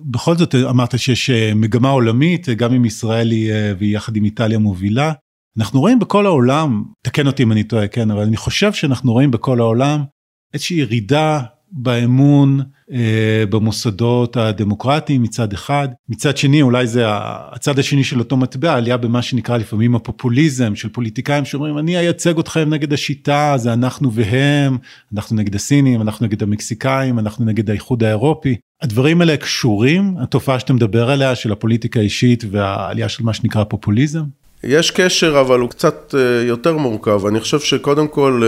בכל 0.04 0.36
זאת 0.36 0.56
אמרת 0.56 1.00
שיש 1.00 1.30
מגמה 1.56 1.90
עולמית, 1.90 2.50
גם 2.50 2.74
עם 2.74 2.86
ישראל 2.86 3.32
היא, 3.32 3.52
והיא 3.80 3.96
יחד 3.96 4.16
עם 4.16 4.24
איטליה 4.24 4.58
מובילה. 4.58 5.12
אנחנו 5.58 5.80
רואים 5.80 6.00
בכל 6.00 6.26
העולם, 6.26 6.84
תקן 7.04 7.28
אותי 7.28 7.44
אם 7.44 7.52
אני 7.52 7.64
טועה, 7.64 7.88
כן, 7.88 8.12
אבל 8.12 8.22
אני 8.22 8.38
חושב 8.38 8.74
שאנחנו 8.74 9.12
רואים 9.14 9.32
בכל 9.32 9.60
העולם 9.60 10.04
איזושהי 10.54 10.78
ירידה 10.78 11.42
באמון 11.71 12.60
אה, 12.91 13.43
במוסדות 13.49 14.38
הדמוקרטיים 14.38 15.23
מצד 15.23 15.53
אחד, 15.53 15.88
מצד 16.10 16.38
שני 16.38 16.62
אולי 16.62 16.88
זה 16.88 17.03
הצד 17.51 17.79
השני 17.79 18.03
של 18.03 18.19
אותו 18.19 18.38
מטבע, 18.38 18.73
עלייה 18.73 18.97
במה 18.97 19.21
שנקרא 19.21 19.57
לפעמים 19.57 19.95
הפופוליזם 19.95 20.75
של 20.75 20.89
פוליטיקאים 20.89 21.45
שאומרים 21.45 21.77
אני 21.77 21.97
אייצג 21.97 22.39
אתכם 22.39 22.69
נגד 22.69 22.93
השיטה, 22.93 23.53
זה 23.57 23.73
אנחנו 23.73 24.13
והם, 24.13 24.77
אנחנו 25.13 25.36
נגד 25.36 25.55
הסינים, 25.55 26.01
אנחנו 26.01 26.25
נגד 26.25 26.43
המקסיקאים, 26.43 27.19
אנחנו 27.19 27.45
נגד 27.45 27.69
האיחוד 27.69 28.03
האירופי. 28.03 28.55
הדברים 28.81 29.21
האלה 29.21 29.38
קשורים, 29.38 30.15
התופעה 30.19 30.60
שאתה 30.60 30.73
מדבר 30.73 31.10
עליה 31.10 31.36
של 31.36 31.51
הפוליטיקה 31.51 31.99
האישית 31.99 32.43
והעלייה 32.51 33.10
של 33.10 33.23
מה 33.23 33.34
שנקרא 33.34 33.63
פופוליזם? 33.63 34.23
יש 34.63 34.91
קשר 34.91 35.41
אבל 35.41 35.60
הוא 35.60 35.69
קצת 35.69 36.15
אה, 36.17 36.43
יותר 36.47 36.77
מורכב, 36.77 37.25
אני 37.25 37.39
חושב 37.39 37.60
שקודם 37.60 38.07
כל 38.07 38.41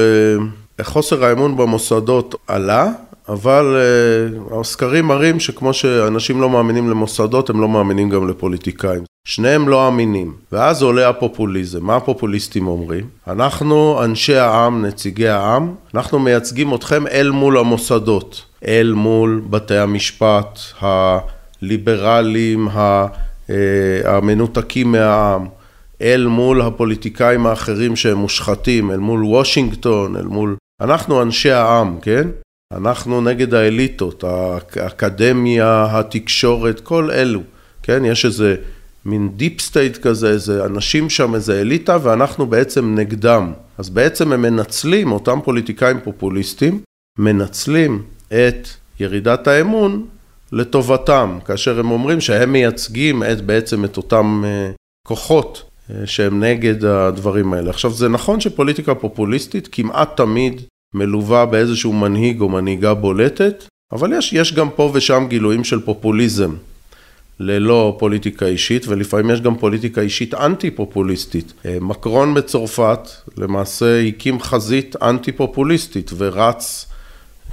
אה, 0.79 0.83
חוסר 0.83 1.25
האמון 1.25 1.57
במוסדות 1.57 2.36
עלה, 2.47 2.91
אבל 3.29 3.75
uh, 4.51 4.59
הסקרים 4.59 5.05
מראים 5.05 5.39
שכמו 5.39 5.73
שאנשים 5.73 6.41
לא 6.41 6.49
מאמינים 6.49 6.89
למוסדות, 6.89 7.49
הם 7.49 7.62
לא 7.62 7.69
מאמינים 7.69 8.09
גם 8.09 8.29
לפוליטיקאים. 8.29 9.03
שניהם 9.27 9.69
לא 9.69 9.88
אמינים, 9.88 10.33
ואז 10.51 10.83
עולה 10.83 11.09
הפופוליזם. 11.09 11.83
מה 11.83 11.95
הפופוליסטים 11.95 12.67
אומרים? 12.67 13.07
אנחנו, 13.27 14.03
אנשי 14.03 14.36
העם, 14.36 14.86
נציגי 14.86 15.27
העם, 15.27 15.75
אנחנו 15.95 16.19
מייצגים 16.19 16.75
אתכם 16.75 17.07
אל 17.07 17.29
מול 17.29 17.57
המוסדות, 17.57 18.45
אל 18.67 18.93
מול 18.95 19.41
בתי 19.49 19.77
המשפט, 19.77 20.59
הליברליים, 20.81 22.67
אה, 22.77 23.05
המנותקים 24.05 24.91
מהעם, 24.91 25.47
אל 26.01 26.27
מול 26.27 26.62
הפוליטיקאים 26.62 27.47
האחרים 27.47 27.95
שהם 27.95 28.17
מושחתים, 28.17 28.91
אל 28.91 28.99
מול 28.99 29.23
וושינגטון, 29.23 30.15
אל 30.15 30.25
מול... 30.25 30.55
אנחנו 30.81 31.21
אנשי 31.21 31.51
העם, 31.51 31.99
כן? 32.01 32.27
אנחנו 32.77 33.21
נגד 33.21 33.53
האליטות, 33.53 34.23
האקדמיה, 34.23 35.88
התקשורת, 35.91 36.79
כל 36.79 37.12
אלו, 37.12 37.41
כן? 37.83 38.05
יש 38.05 38.25
איזה 38.25 38.55
מין 39.05 39.29
deep 39.36 39.62
state 39.62 39.97
כזה, 39.97 40.29
איזה 40.29 40.65
אנשים 40.65 41.09
שם, 41.09 41.36
איזה 41.36 41.62
אליטה, 41.62 41.97
ואנחנו 42.03 42.45
בעצם 42.45 42.95
נגדם. 42.95 43.53
אז 43.77 43.89
בעצם 43.89 44.33
הם 44.33 44.41
מנצלים, 44.41 45.12
אותם 45.12 45.39
פוליטיקאים 45.43 45.99
פופוליסטים, 46.03 46.81
מנצלים 47.19 48.01
את 48.27 48.67
ירידת 48.99 49.47
האמון 49.47 50.05
לטובתם, 50.51 51.39
כאשר 51.45 51.79
הם 51.79 51.91
אומרים 51.91 52.21
שהם 52.21 52.51
מייצגים 52.51 53.23
את, 53.23 53.41
בעצם 53.41 53.86
את 53.86 53.97
אותם 53.97 54.43
uh, 54.43 54.75
כוחות 55.07 55.63
uh, 55.63 55.93
שהם 56.05 56.43
נגד 56.43 56.86
הדברים 56.86 57.53
האלה. 57.53 57.69
עכשיו, 57.69 57.91
זה 57.91 58.09
נכון 58.09 58.39
שפוליטיקה 58.39 58.95
פופוליסטית 58.95 59.69
כמעט 59.71 60.17
תמיד 60.17 60.62
מלווה 60.93 61.45
באיזשהו 61.45 61.93
מנהיג 61.93 62.41
או 62.41 62.49
מנהיגה 62.49 62.93
בולטת, 62.93 63.63
אבל 63.91 64.13
יש, 64.13 64.34
יש 64.34 64.53
גם 64.53 64.69
פה 64.69 64.91
ושם 64.93 65.25
גילויים 65.29 65.63
של 65.63 65.82
פופוליזם 65.82 66.56
ללא 67.39 67.95
פוליטיקה 67.99 68.45
אישית, 68.45 68.88
ולפעמים 68.88 69.29
יש 69.29 69.41
גם 69.41 69.58
פוליטיקה 69.58 70.01
אישית 70.01 70.34
אנטי-פופוליסטית. 70.34 71.53
אה, 71.65 71.77
מקרון 71.82 72.34
בצרפת 72.34 72.99
למעשה 73.38 74.01
הקים 74.01 74.39
חזית 74.39 74.95
אנטי-פופוליסטית 75.01 76.12
ורץ 76.17 76.86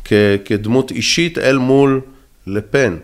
כ, 0.05 0.13
כדמות 0.45 0.91
אישית 0.91 1.39
אל 1.39 1.59
מול 1.59 2.01
לפן. 2.47 2.97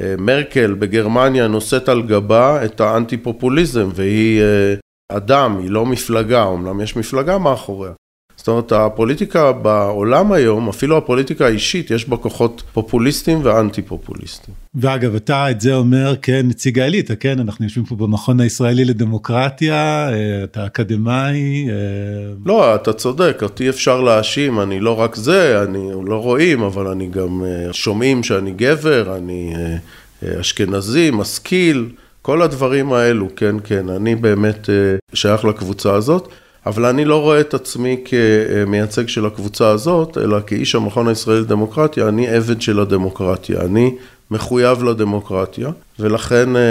אה, 0.00 0.14
מרקל 0.18 0.74
בגרמניה 0.74 1.46
נושאת 1.48 1.88
על 1.88 2.02
גבה 2.02 2.64
את 2.64 2.80
האנטי-פופוליזם, 2.80 3.88
והיא 3.94 4.40
אה, 4.40 4.74
אדם, 5.08 5.58
היא 5.58 5.70
לא 5.70 5.86
מפלגה, 5.86 6.48
אמנם 6.48 6.80
יש 6.80 6.96
מפלגה 6.96 7.38
מאחוריה. 7.38 7.92
זאת 8.42 8.48
אומרת, 8.48 8.72
הפוליטיקה 8.72 9.52
בעולם 9.52 10.32
היום, 10.32 10.68
אפילו 10.68 10.96
הפוליטיקה 10.96 11.46
האישית, 11.46 11.90
יש 11.90 12.08
בה 12.08 12.16
כוחות 12.16 12.62
פופוליסטיים 12.72 13.40
ואנטי 13.42 13.82
פופוליסטיים. 13.82 14.54
ואגב, 14.74 15.14
אתה 15.14 15.50
את 15.50 15.60
זה 15.60 15.74
אומר 15.74 16.14
כנציג 16.22 16.78
האליטה, 16.78 17.16
כן? 17.16 17.40
אנחנו 17.40 17.64
יושבים 17.64 17.84
פה 17.84 17.96
במכון 17.96 18.40
הישראלי 18.40 18.84
לדמוקרטיה, 18.84 20.08
אה, 20.12 20.44
אתה 20.44 20.66
אקדמאי. 20.66 21.68
אה, 21.68 21.74
לא, 22.46 22.74
אתה 22.74 22.92
צודק, 22.92 23.38
אותי 23.42 23.68
אפשר 23.68 24.00
להאשים, 24.00 24.60
אני 24.60 24.80
לא 24.80 25.00
רק 25.00 25.16
זה, 25.16 25.62
אני 25.62 25.90
לא 26.06 26.16
רואים, 26.22 26.62
אבל 26.62 26.86
אני 26.86 27.08
גם 27.08 27.44
אה, 27.44 27.72
שומעים 27.72 28.22
שאני 28.22 28.52
גבר, 28.56 29.16
אני 29.16 29.54
אשכנזי, 30.40 31.10
משכיל, 31.12 31.88
כל 32.22 32.42
הדברים 32.42 32.92
האלו, 32.92 33.28
כן, 33.36 33.56
כן, 33.64 33.88
אני 33.88 34.14
באמת 34.14 34.70
שייך 35.14 35.44
לקבוצה 35.44 35.94
הזאת. 35.94 36.28
אבל 36.66 36.86
אני 36.86 37.04
לא 37.04 37.20
רואה 37.20 37.40
את 37.40 37.54
עצמי 37.54 37.96
כמייצג 38.04 39.08
של 39.08 39.26
הקבוצה 39.26 39.68
הזאת, 39.68 40.18
אלא 40.18 40.38
כאיש 40.46 40.74
המכון 40.74 41.08
הישראלי 41.08 41.40
לדמוקרטיה, 41.40 42.08
אני 42.08 42.28
עבד 42.28 42.62
של 42.62 42.80
הדמוקרטיה, 42.80 43.60
אני 43.60 43.94
מחויב 44.30 44.82
לדמוקרטיה, 44.82 45.70
ולכן 45.98 46.56
אה, 46.56 46.62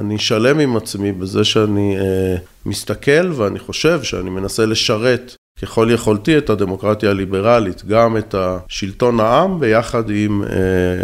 אני 0.00 0.18
שלם 0.18 0.58
עם 0.58 0.76
עצמי 0.76 1.12
בזה 1.12 1.44
שאני 1.44 1.96
אה, 1.98 2.36
מסתכל 2.66 3.32
ואני 3.32 3.58
חושב 3.58 4.02
שאני 4.02 4.30
מנסה 4.30 4.66
לשרת 4.66 5.36
ככל 5.62 5.88
יכולתי 5.90 6.38
את 6.38 6.50
הדמוקרטיה 6.50 7.10
הליברלית, 7.10 7.84
גם 7.84 8.16
את 8.16 8.34
השלטון 8.38 9.20
העם 9.20 9.60
ביחד 9.60 10.10
עם, 10.10 10.42
אה, 10.42 10.48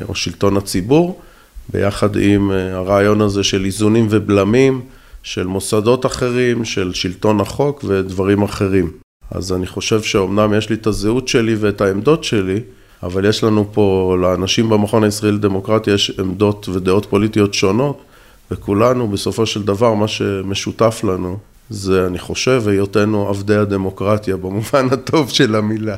או 0.09 0.15
שלטון 0.15 0.57
הציבור, 0.57 1.21
ביחד 1.69 2.17
עם 2.17 2.51
הרעיון 2.51 3.21
הזה 3.21 3.43
של 3.43 3.65
איזונים 3.65 4.07
ובלמים. 4.11 4.81
של 5.23 5.47
מוסדות 5.47 6.07
אחרים, 6.07 6.65
של 6.65 6.95
שלטון 6.95 7.41
החוק 7.41 7.85
ודברים 7.89 8.43
אחרים. 8.43 8.91
אז 9.31 9.53
אני 9.53 9.67
חושב 9.67 10.03
שאומנם 10.03 10.55
יש 10.55 10.71
לי 10.71 10.77
את 10.77 10.87
הזהות 10.87 11.29
שלי 11.29 11.55
ואת 11.55 11.81
העמדות 11.81 12.25
שלי, 12.25 12.61
אבל 13.03 13.25
יש 13.25 13.45
לנו 13.45 13.67
פה, 13.73 14.17
לאנשים 14.21 14.69
במכון 14.69 15.05
הישראלי 15.05 15.37
לדמוקרטיה 15.37 15.95
יש 15.95 16.13
עמדות 16.21 16.69
ודעות 16.69 17.07
פוליטיות 17.07 17.55
שונות, 17.55 18.03
וכולנו 18.51 19.09
בסופו 19.09 19.47
של 19.47 19.63
דבר, 19.63 19.95
מה 19.95 20.09
שמשותף 20.09 21.01
לנו, 21.05 21.39
זה, 21.71 22.07
אני 22.07 22.19
חושב, 22.19 22.63
היותנו 22.67 23.29
עבדי 23.29 23.57
הדמוקרטיה, 23.57 24.37
במובן 24.37 24.87
הטוב 24.93 25.31
של 25.31 25.55
המילה. 25.55 25.97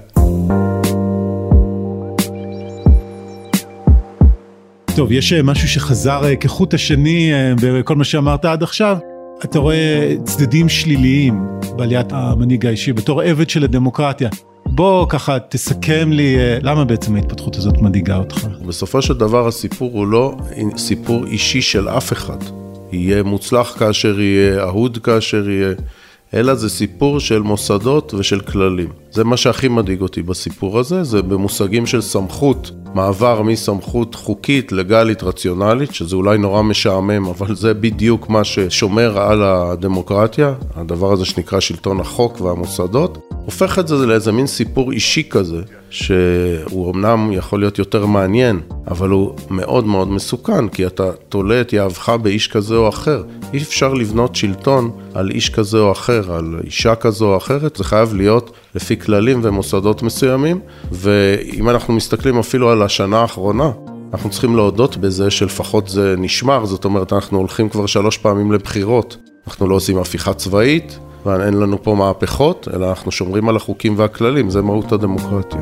טוב, 4.97 5.13
יש 5.13 5.33
אה, 5.33 5.43
משהו 5.43 5.69
שחזר 5.69 6.25
אה, 6.25 6.37
כחוט 6.37 6.75
השני 6.75 7.33
אה, 7.33 7.53
בכל 7.63 7.97
מה 7.97 8.05
שאמרת 8.05 8.45
עד 8.45 8.63
עכשיו. 8.63 8.97
אתה 9.45 9.59
רואה 9.59 10.15
צדדים 10.25 10.69
שליליים 10.69 11.47
בעליית 11.77 12.07
המנהיג 12.11 12.67
האישי 12.67 12.93
בתור 12.93 13.23
עבד 13.23 13.51
של 13.51 13.65
הדמוקרטיה. 13.65 14.29
בוא 14.67 15.07
ככה 15.09 15.39
תסכם 15.39 16.13
לי 16.13 16.39
אה, 16.39 16.59
למה 16.63 16.85
בעצם 16.85 17.17
ההתפתחות 17.17 17.57
הזאת 17.57 17.79
מדאיגה 17.79 18.17
אותך. 18.17 18.47
בסופו 18.67 19.03
של 19.03 19.15
דבר 19.15 19.49
הסיפור 19.49 19.93
הוא 19.93 20.07
לא 20.07 20.35
סיפור 20.77 21.25
אישי 21.27 21.63
של 21.63 21.89
אף 21.89 22.13
אחד. 22.13 22.39
יהיה 22.93 23.23
מוצלח 23.23 23.77
כאשר 23.79 24.21
יהיה, 24.21 24.63
אהוד 24.63 24.99
כאשר 24.99 25.51
יהיה. 25.51 25.75
אלא 26.35 26.55
זה 26.55 26.69
סיפור 26.69 27.21
של 27.21 27.39
מוסדות 27.39 28.15
ושל 28.15 28.41
כללים. 28.41 28.89
זה 29.11 29.25
מה 29.25 29.37
שהכי 29.37 29.69
מדאיג 29.69 30.01
אותי 30.01 30.23
בסיפור 30.23 30.79
הזה, 30.79 31.05
זה 31.05 31.23
במושגים 31.23 31.87
של 31.87 32.01
סמכות, 32.01 32.71
מעבר 32.95 33.43
מסמכות 33.43 34.15
חוקית, 34.15 34.73
לגלית, 34.73 35.23
רציונלית, 35.23 35.95
שזה 35.95 36.17
אולי 36.17 36.39
נורא 36.39 36.63
משעמם, 36.63 37.27
אבל 37.27 37.55
זה 37.55 37.75
בדיוק 37.75 38.29
מה 38.29 38.45
ששומר 38.45 39.19
על 39.19 39.43
הדמוקרטיה, 39.43 40.55
הדבר 40.77 41.13
הזה 41.13 41.25
שנקרא 41.25 41.61
שלטון 41.61 42.01
החוק 42.01 42.41
והמוסדות, 42.41 43.19
הופך 43.45 43.79
את 43.79 43.89
זה 43.89 44.07
לאיזה 44.07 44.33
מין 44.33 44.47
סיפור 44.47 44.93
אישי 44.93 45.29
כזה, 45.31 45.63
שהוא 45.95 46.93
אמנם 46.95 47.33
יכול 47.33 47.61
להיות 47.61 47.79
יותר 47.79 48.07
מעניין, 48.07 48.61
אבל 48.89 49.09
הוא 49.09 49.35
מאוד 49.51 49.87
מאוד 49.87 50.09
מסוכן, 50.09 50.69
כי 50.69 50.87
אתה 50.87 51.11
תולה 51.29 51.61
את 51.61 51.73
יהבך 51.73 52.09
באיש 52.09 52.49
כזה 52.49 52.77
או 52.77 52.89
אחר. 52.89 53.23
אי 53.53 53.59
אפשר 53.59 53.95
לבנות 53.95 54.37
שלטון 54.37 54.91
על 55.15 55.31
איש 55.31 55.51
כזה 55.51 55.79
או 55.79 55.93
אחר, 55.93 56.33
על 56.33 56.61
אישה 56.65 56.95
כזו 56.95 57.33
או 57.33 57.37
אחרת, 57.37 57.77
זה 57.77 57.85
חייב 57.85 58.15
להיות 58.15 58.51
לפי 58.75 58.97
כללים 58.97 59.41
ומוסדות 59.43 60.03
מסוימים, 60.03 60.61
ואם 60.93 61.69
אנחנו 61.69 61.95
מסתכלים 61.95 62.39
אפילו 62.39 62.71
על 62.71 62.83
השנה 62.83 63.21
האחרונה, 63.21 63.71
אנחנו 64.13 64.31
צריכים 64.31 64.57
להודות 64.57 64.97
בזה 64.97 65.31
שלפחות 65.31 65.89
זה 65.89 66.15
נשמר, 66.19 66.67
זאת 66.67 66.85
אומרת, 66.85 67.13
אנחנו 67.13 67.39
הולכים 67.39 67.69
כבר 67.69 67.87
שלוש 67.87 68.19
פעמים 68.19 68.53
לבחירות. 68.53 69.17
אנחנו 69.47 69.69
לא 69.69 69.75
עושים 69.75 69.99
הפיכה 69.99 70.35
צבאית, 70.35 70.99
ואין 71.25 71.55
לנו 71.55 71.83
פה 71.83 71.95
מהפכות, 71.95 72.69
אלא 72.75 72.91
אנחנו 72.91 73.13
שומרים 73.13 73.49
על 73.49 73.57
החוקים 73.57 73.99
והכללים, 73.99 74.51
זה 74.51 74.63
מהות 74.63 74.93
הדמוקרטיה. 74.93 75.61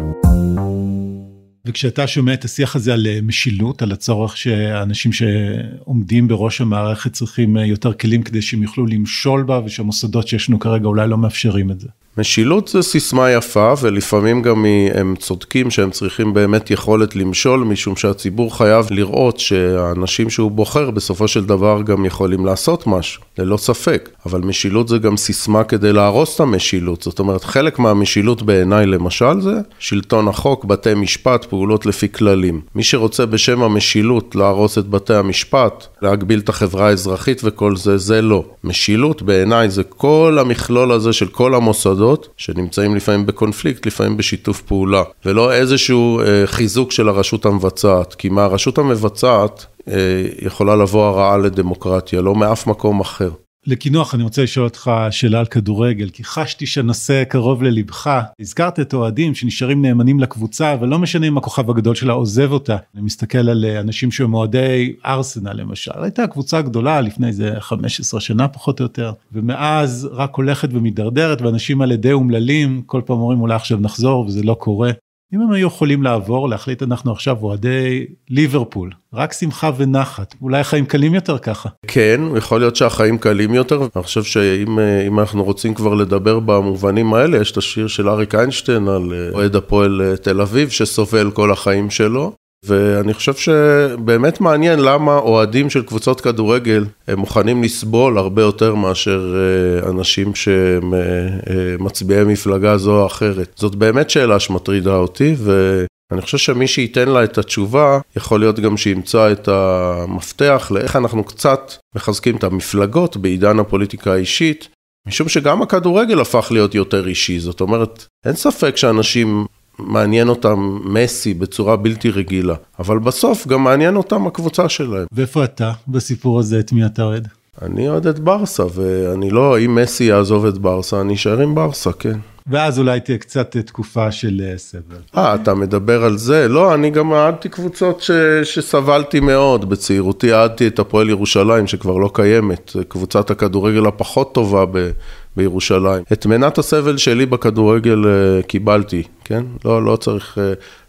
וכשאתה 1.65 2.07
שומע 2.07 2.35
את 2.35 2.45
השיח 2.45 2.77
הזה 2.77 2.95
על 2.95 3.07
אה, 3.07 3.19
משילות, 3.23 3.83
על 3.83 3.93
הצורך 3.93 4.37
שאנשים 4.37 5.13
שעומדים 5.13 6.29
בראש 6.29 6.61
המערכת 6.61 7.13
צריכים 7.13 7.57
אה, 7.57 7.67
יותר 7.67 7.93
כלים 7.93 8.23
כדי 8.23 8.43
שהם 8.43 8.63
יוכלו 8.63 8.87
למשול 8.87 9.43
בה, 9.43 9.61
ושהמוסדות 9.65 10.29
שיש 10.29 10.49
לנו 10.49 10.59
כרגע 10.59 10.87
אולי 10.87 11.09
לא 11.09 11.19
מאפשרים 11.19 11.71
את 11.71 11.81
זה. 11.81 11.89
משילות 12.19 12.69
זה 12.69 12.83
סיסמה 12.83 13.31
יפה, 13.31 13.75
ולפעמים 13.81 14.43
גם 14.43 14.65
הם 14.95 15.15
צודקים 15.19 15.71
שהם 15.71 15.91
צריכים 15.91 16.35
באמת 16.35 16.71
יכולת 16.71 17.17
למשול, 17.17 17.61
משום 17.61 17.97
שהציבור 17.97 18.57
חייב 18.57 18.87
לראות 18.91 19.39
שהאנשים 19.39 20.31
שהוא 20.31 20.51
בוחר 20.51 20.91
בסופו 20.91 21.29
של 21.29 21.45
דבר 21.45 21.83
גם 21.83 22.05
יכולים 22.05 22.47
לעשות 22.47 22.87
משהו, 22.87 23.23
ללא 23.39 23.57
ספק. 23.57 24.11
אבל 24.27 24.41
משילות 24.41 24.89
זה 24.89 24.99
גם 24.99 25.17
סיסמה 25.17 25.65
כדי 25.65 25.93
להרוס 25.93 26.35
את 26.35 26.41
המשילות. 26.41 27.03
זאת 27.03 27.19
אומרת, 27.19 27.45
חלק 27.45 27.79
מהמשילות 27.79 28.43
בעיניי 28.43 28.87
למשל 28.87 29.41
זה 29.41 29.61
שלטון 29.79 30.29
החוק, 30.29 30.65
בתי 30.65 30.95
משפט, 30.95 31.45
פעולות 31.45 31.87
לפי 31.87 32.09
כללים. 32.09 32.61
מי 32.75 32.83
שרוצה 32.83 33.27
בשם 33.27 33.63
המשילות 33.63 34.35
להרוס 34.35 34.79
את 34.79 34.89
בתי 34.89 35.15
המשפט, 35.15 35.87
להגביל 36.03 36.39
את 36.39 36.49
החברה 36.49 36.87
האזרחית 36.89 37.41
וכל 37.45 37.77
זה, 37.77 37.99
זה 37.99 38.23
לא. 38.23 38.45
משילות 38.65 39.23
בעיניי 39.23 39.71
זה 39.71 39.83
כל 39.83 40.37
המכלול 40.41 40.93
הזה 40.93 41.13
של 41.13 41.27
כל 41.27 41.55
המוסדות. 41.55 42.02
מוסדות 42.03 42.29
שנמצאים 42.37 42.97
לפעמים 42.97 43.27
בקונפליקט, 43.27 43.87
לפעמים 43.87 44.17
בשיתוף 44.17 44.63
פעולה, 44.63 45.03
ולא 45.25 45.53
איזשהו 45.53 46.21
אה, 46.21 46.43
חיזוק 46.47 46.93
של 46.93 47.09
הרשות 47.09 47.47
המבצעת, 47.47 48.15
כי 48.15 48.29
מהרשות 48.29 48.79
המבצעת 48.79 49.67
אה, 49.89 49.95
יכולה 50.43 50.77
לבוא 50.77 51.05
הרעה 51.05 51.37
לדמוקרטיה, 51.37 52.23
לא 52.23 52.35
מאף 52.35 52.67
מקום 52.67 53.01
אחר. 53.01 53.31
לקינוח 53.67 54.15
אני 54.15 54.23
רוצה 54.23 54.43
לשאול 54.43 54.65
אותך 54.65 54.91
שאלה 55.11 55.39
על 55.39 55.47
כדורגל 55.47 56.09
כי 56.09 56.25
חשתי 56.25 56.67
שהנושא 56.67 57.25
קרוב 57.25 57.63
ללבך. 57.63 58.21
הזכרת 58.41 58.81
את 58.81 58.95
אוהדים 58.95 59.35
שנשארים 59.35 59.83
נאמנים 59.83 60.21
לקבוצה 60.21 60.77
ולא 60.81 60.99
משנה 60.99 61.27
אם 61.27 61.39
הכוכב 61.39 61.71
הגדול 61.71 61.95
שלה 61.95 62.13
עוזב 62.13 62.53
אותה. 62.53 62.77
אני 62.95 63.03
מסתכל 63.03 63.49
על 63.49 63.65
אה, 63.65 63.81
אנשים 63.81 64.11
שהם 64.11 64.35
אוהדי 64.35 64.93
ארסנל 65.07 65.53
למשל. 65.53 66.03
הייתה 66.03 66.27
קבוצה 66.27 66.63
גדולה 66.63 67.01
לפני 67.01 67.27
איזה 67.27 67.55
15 67.59 68.21
שנה 68.21 68.49
פחות 68.49 68.81
או 68.81 68.85
יותר 68.85 69.13
ומאז 69.33 70.09
רק 70.13 70.35
הולכת 70.35 70.69
ומידרדרת 70.73 71.43
ואנשים 71.43 71.81
האלה 71.81 71.97
די 71.97 72.13
אומללים. 72.13 72.83
כל 72.87 73.01
פעם 73.07 73.17
אומרים 73.19 73.41
אולי 73.41 73.55
עכשיו 73.55 73.79
נחזור 73.79 74.27
וזה 74.27 74.43
לא 74.43 74.55
קורה 74.55 74.91
אם 75.35 75.41
הם 75.41 75.53
היו 75.53 75.67
יכולים 75.67 76.03
לעבור, 76.03 76.49
להחליט 76.49 76.83
אנחנו 76.83 77.13
עכשיו 77.13 77.37
אוהדי 77.43 78.07
ליברפול, 78.31 78.91
רק 79.15 79.33
שמחה 79.33 79.71
ונחת, 79.77 80.35
אולי 80.43 80.61
החיים 80.61 80.87
קלים 80.87 81.15
יותר 81.15 81.39
ככה. 81.39 81.69
כן, 81.87 82.21
יכול 82.37 82.61
להיות 82.61 82.77
שהחיים 82.77 83.19
קלים 83.19 83.55
יותר, 83.55 83.81
אני 83.97 84.03
חושב 84.03 84.23
שאם 84.23 85.19
אנחנו 85.21 85.45
רוצים 85.45 85.75
כבר 85.75 85.95
לדבר 85.95 86.41
במובנים 86.41 87.15
האלה, 87.15 87.39
יש 87.39 87.53
את 87.53 87.57
השיר 87.57 87.87
של 87.87 88.09
אריק 88.09 88.35
איינשטיין 88.35 88.89
על 88.89 89.13
אה, 89.13 89.29
אוהד 89.35 89.57
הפועל 89.57 90.03
אה, 90.03 90.17
תל 90.17 90.41
אביב, 90.41 90.69
שסובל 90.69 91.31
כל 91.31 91.53
החיים 91.53 91.91
שלו. 91.91 92.33
ואני 92.67 93.15
חושב 93.15 93.35
שבאמת 93.35 94.41
מעניין 94.41 94.79
למה 94.79 95.17
אוהדים 95.17 95.71
של 95.71 95.83
קבוצות 95.83 96.21
כדורגל 96.21 96.85
הם 97.09 97.19
מוכנים 97.19 97.63
לסבול 97.63 98.19
הרבה 98.19 98.43
יותר 98.43 98.75
מאשר 98.75 99.35
אה, 99.37 99.91
אנשים 99.91 100.35
שהם 100.35 100.95
אה, 100.95 101.01
אה, 101.01 101.77
מצביעי 101.79 102.25
מפלגה 102.25 102.79
זו 102.79 103.01
או 103.01 103.07
אחרת. 103.07 103.53
זאת 103.57 103.75
באמת 103.75 104.11
שאלה 104.11 104.41
שמטרידה 104.41 104.95
אותי, 104.97 105.35
ואני 105.39 106.23
חושב 106.23 106.39
שמי 106.39 106.67
שייתן 106.67 107.09
לה 107.09 107.25
את 107.25 107.39
התשובה, 107.39 107.99
יכול 108.17 108.41
להיות 108.41 108.61
גם 108.61 108.77
שימצא 108.77 109.33
את 109.33 109.49
המפתח 109.49 110.73
לאיך 110.75 110.97
אנחנו 110.97 111.25
קצת 111.25 111.73
מחזקים 111.97 112.37
את 112.37 112.45
המפלגות 112.45 113.17
בעידן 113.17 113.59
הפוליטיקה 113.59 114.13
האישית. 114.13 114.69
משום 115.09 115.29
שגם 115.29 115.63
הכדורגל 115.63 116.21
הפך 116.21 116.49
להיות 116.51 116.75
יותר 116.75 117.09
אישי, 117.09 117.39
זאת 117.41 117.61
אומרת, 117.61 118.07
אין 118.27 118.35
ספק 118.35 118.77
שאנשים 118.77 119.47
מעניין 119.87 120.29
אותם 120.29 120.79
מסי 120.85 121.35
בצורה 121.35 121.77
בלתי 121.77 122.11
רגילה, 122.11 122.55
אבל 122.79 122.99
בסוף 122.99 123.47
גם 123.47 123.65
מעניין 123.65 123.97
אותם 123.97 124.27
הקבוצה 124.27 124.69
שלהם. 124.69 125.07
ואיפה 125.13 125.45
אתה 125.45 125.73
בסיפור 125.89 126.39
הזה, 126.39 126.61
את 126.61 126.73
מי 126.73 126.87
אתה 126.87 127.03
אוהד? 127.03 127.29
אני 127.63 127.89
אוהד 127.89 128.07
את 128.07 128.19
ברסה, 128.19 128.65
ואני 128.75 129.31
לא, 129.31 129.59
אם 129.59 129.75
מסי 129.75 130.05
יעזוב 130.05 130.47
את 130.47 130.59
ברסה, 130.59 131.01
אני 131.01 131.15
אשאר 131.15 131.41
עם 131.41 131.55
ברסה, 131.55 131.93
כן. 131.93 132.19
ואז 132.47 132.79
אולי 132.79 133.01
תהיה 133.01 133.19
קצת 133.19 133.57
תקופה 133.57 134.13
של 134.13 134.41
אה, 134.45 134.59
סבל. 134.59 134.97
אה, 135.17 135.35
אתה 135.35 135.55
מדבר 135.55 136.05
על 136.05 136.19
זה? 136.19 136.49
לא, 136.49 136.75
אני 136.75 136.91
גם 136.91 137.13
אהדתי 137.13 137.49
קבוצות 137.49 138.01
ש... 138.01 138.11
שסבלתי 138.45 139.21
מאוד. 139.21 139.71
בצעירותי 139.71 140.35
אהדתי 140.35 140.67
את 140.67 140.79
הפועל 140.79 141.09
ירושלים, 141.09 141.67
שכבר 141.67 141.97
לא 141.97 142.11
קיימת. 142.15 142.77
קבוצת 142.89 143.31
הכדורגל 143.31 143.87
הפחות 143.87 144.35
טובה 144.35 144.65
ב... 144.67 144.91
בירושלים. 145.37 146.05
את 146.13 146.27
מנת 146.27 146.59
הסבל 146.59 146.97
שלי 146.97 147.27
בכדורגל 147.27 148.05
uh, 148.05 148.47
קיבלתי, 148.47 149.03
כן? 149.25 149.45
לא, 149.65 149.85
לא 149.85 149.97
צריך 149.97 150.39
uh, 150.39 150.41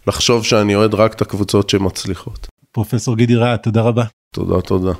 לחשוב 0.06 0.44
שאני 0.44 0.74
אוהד 0.74 0.94
רק 0.94 1.14
את 1.14 1.22
הקבוצות 1.22 1.70
שמצליחות. 1.70 2.46
פרופסור 2.72 3.16
גידי 3.16 3.36
רהט, 3.36 3.58
תודה 3.58 3.82
רבה. 3.82 4.04
תודה, 4.34 4.60
תודה. 4.60 4.92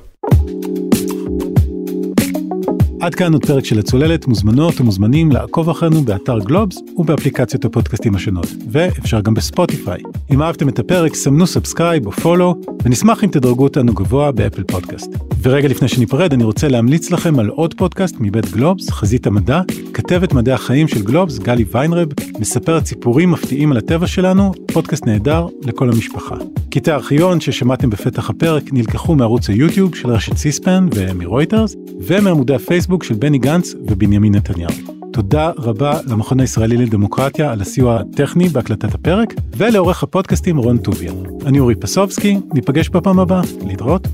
עד 3.04 3.14
כאן 3.14 3.32
עוד 3.32 3.46
פרק 3.46 3.64
של 3.64 3.78
הצוללת, 3.78 4.26
מוזמנות 4.26 4.80
ומוזמנים 4.80 5.32
לעקוב 5.32 5.68
אחרינו 5.68 6.02
באתר 6.02 6.38
גלובס 6.38 6.76
ובאפליקציות 6.96 7.64
הפודקאסטים 7.64 8.14
השונות, 8.14 8.46
ואפשר 8.70 9.20
גם 9.20 9.34
בספוטיפיי. 9.34 10.00
אם 10.30 10.42
אהבתם 10.42 10.68
את 10.68 10.78
הפרק, 10.78 11.14
סמנו 11.14 11.46
subscribe 11.46 12.06
או 12.06 12.12
follow, 12.12 12.54
ונשמח 12.84 13.24
אם 13.24 13.28
תדרגו 13.28 13.64
אותנו 13.64 13.94
גבוה 13.94 14.32
באפל 14.32 14.62
פודקאסט. 14.62 15.10
ורגע 15.42 15.68
לפני 15.68 15.88
שניפרד, 15.88 16.32
אני 16.32 16.44
רוצה 16.44 16.68
להמליץ 16.68 17.10
לכם 17.10 17.38
על 17.38 17.48
עוד 17.48 17.74
פודקאסט 17.74 18.16
מבית 18.20 18.50
גלובס, 18.50 18.90
חזית 18.90 19.26
המדע, 19.26 19.60
כתבת 19.94 20.32
מדעי 20.32 20.54
החיים 20.54 20.88
של 20.88 21.02
גלובס, 21.02 21.38
גלי 21.38 21.64
ויינרב, 21.72 22.08
מספרת 22.40 22.86
סיפורים 22.86 23.30
מפתיעים 23.30 23.72
על 23.72 23.78
הטבע 23.78 24.06
שלנו, 24.06 24.52
פודקאסט 24.72 25.06
נהדר 25.06 25.46
לכל 25.62 25.88
המשפחה. 25.88 26.36
קטעי 26.70 26.94
הארכיון 26.94 27.40
ששמעתם 27.40 27.90
בפתח 27.90 28.30
הפרק 28.30 28.62
נלקחו 28.72 29.14
מערוץ 29.14 29.48
היוטיוב 29.48 29.94
של 29.94 30.08
רשת 30.08 30.36
סיספן 30.36 30.88
ומרויטרס, 30.94 31.76
ומעמודי 32.00 32.54
הפייסבוק 32.94 33.04
של 33.04 33.14
בני 33.14 33.38
גנץ 33.38 33.74
ובנימין 33.86 34.34
נתניהו. 34.34 34.70
תודה 35.12 35.50
רבה 35.58 36.00
למכון 36.06 36.40
הישראלי 36.40 36.76
לדמוקרטיה 36.76 37.52
על 37.52 37.60
הסיוע 37.60 38.00
הטכני 38.00 38.48
בהקלטת 38.48 38.94
הפרק, 38.94 39.34
ולעורך 39.56 40.02
הפודקאסטים 40.02 40.56
רון 40.56 40.78
טוביה. 40.78 41.12
אני 41.46 41.60
אורי 41.60 41.74
פסובסקי, 41.74 42.38
ניפגש 42.54 42.88
בפעם 42.88 43.18
הבאה, 43.18 43.42
להתראות. 43.66 44.08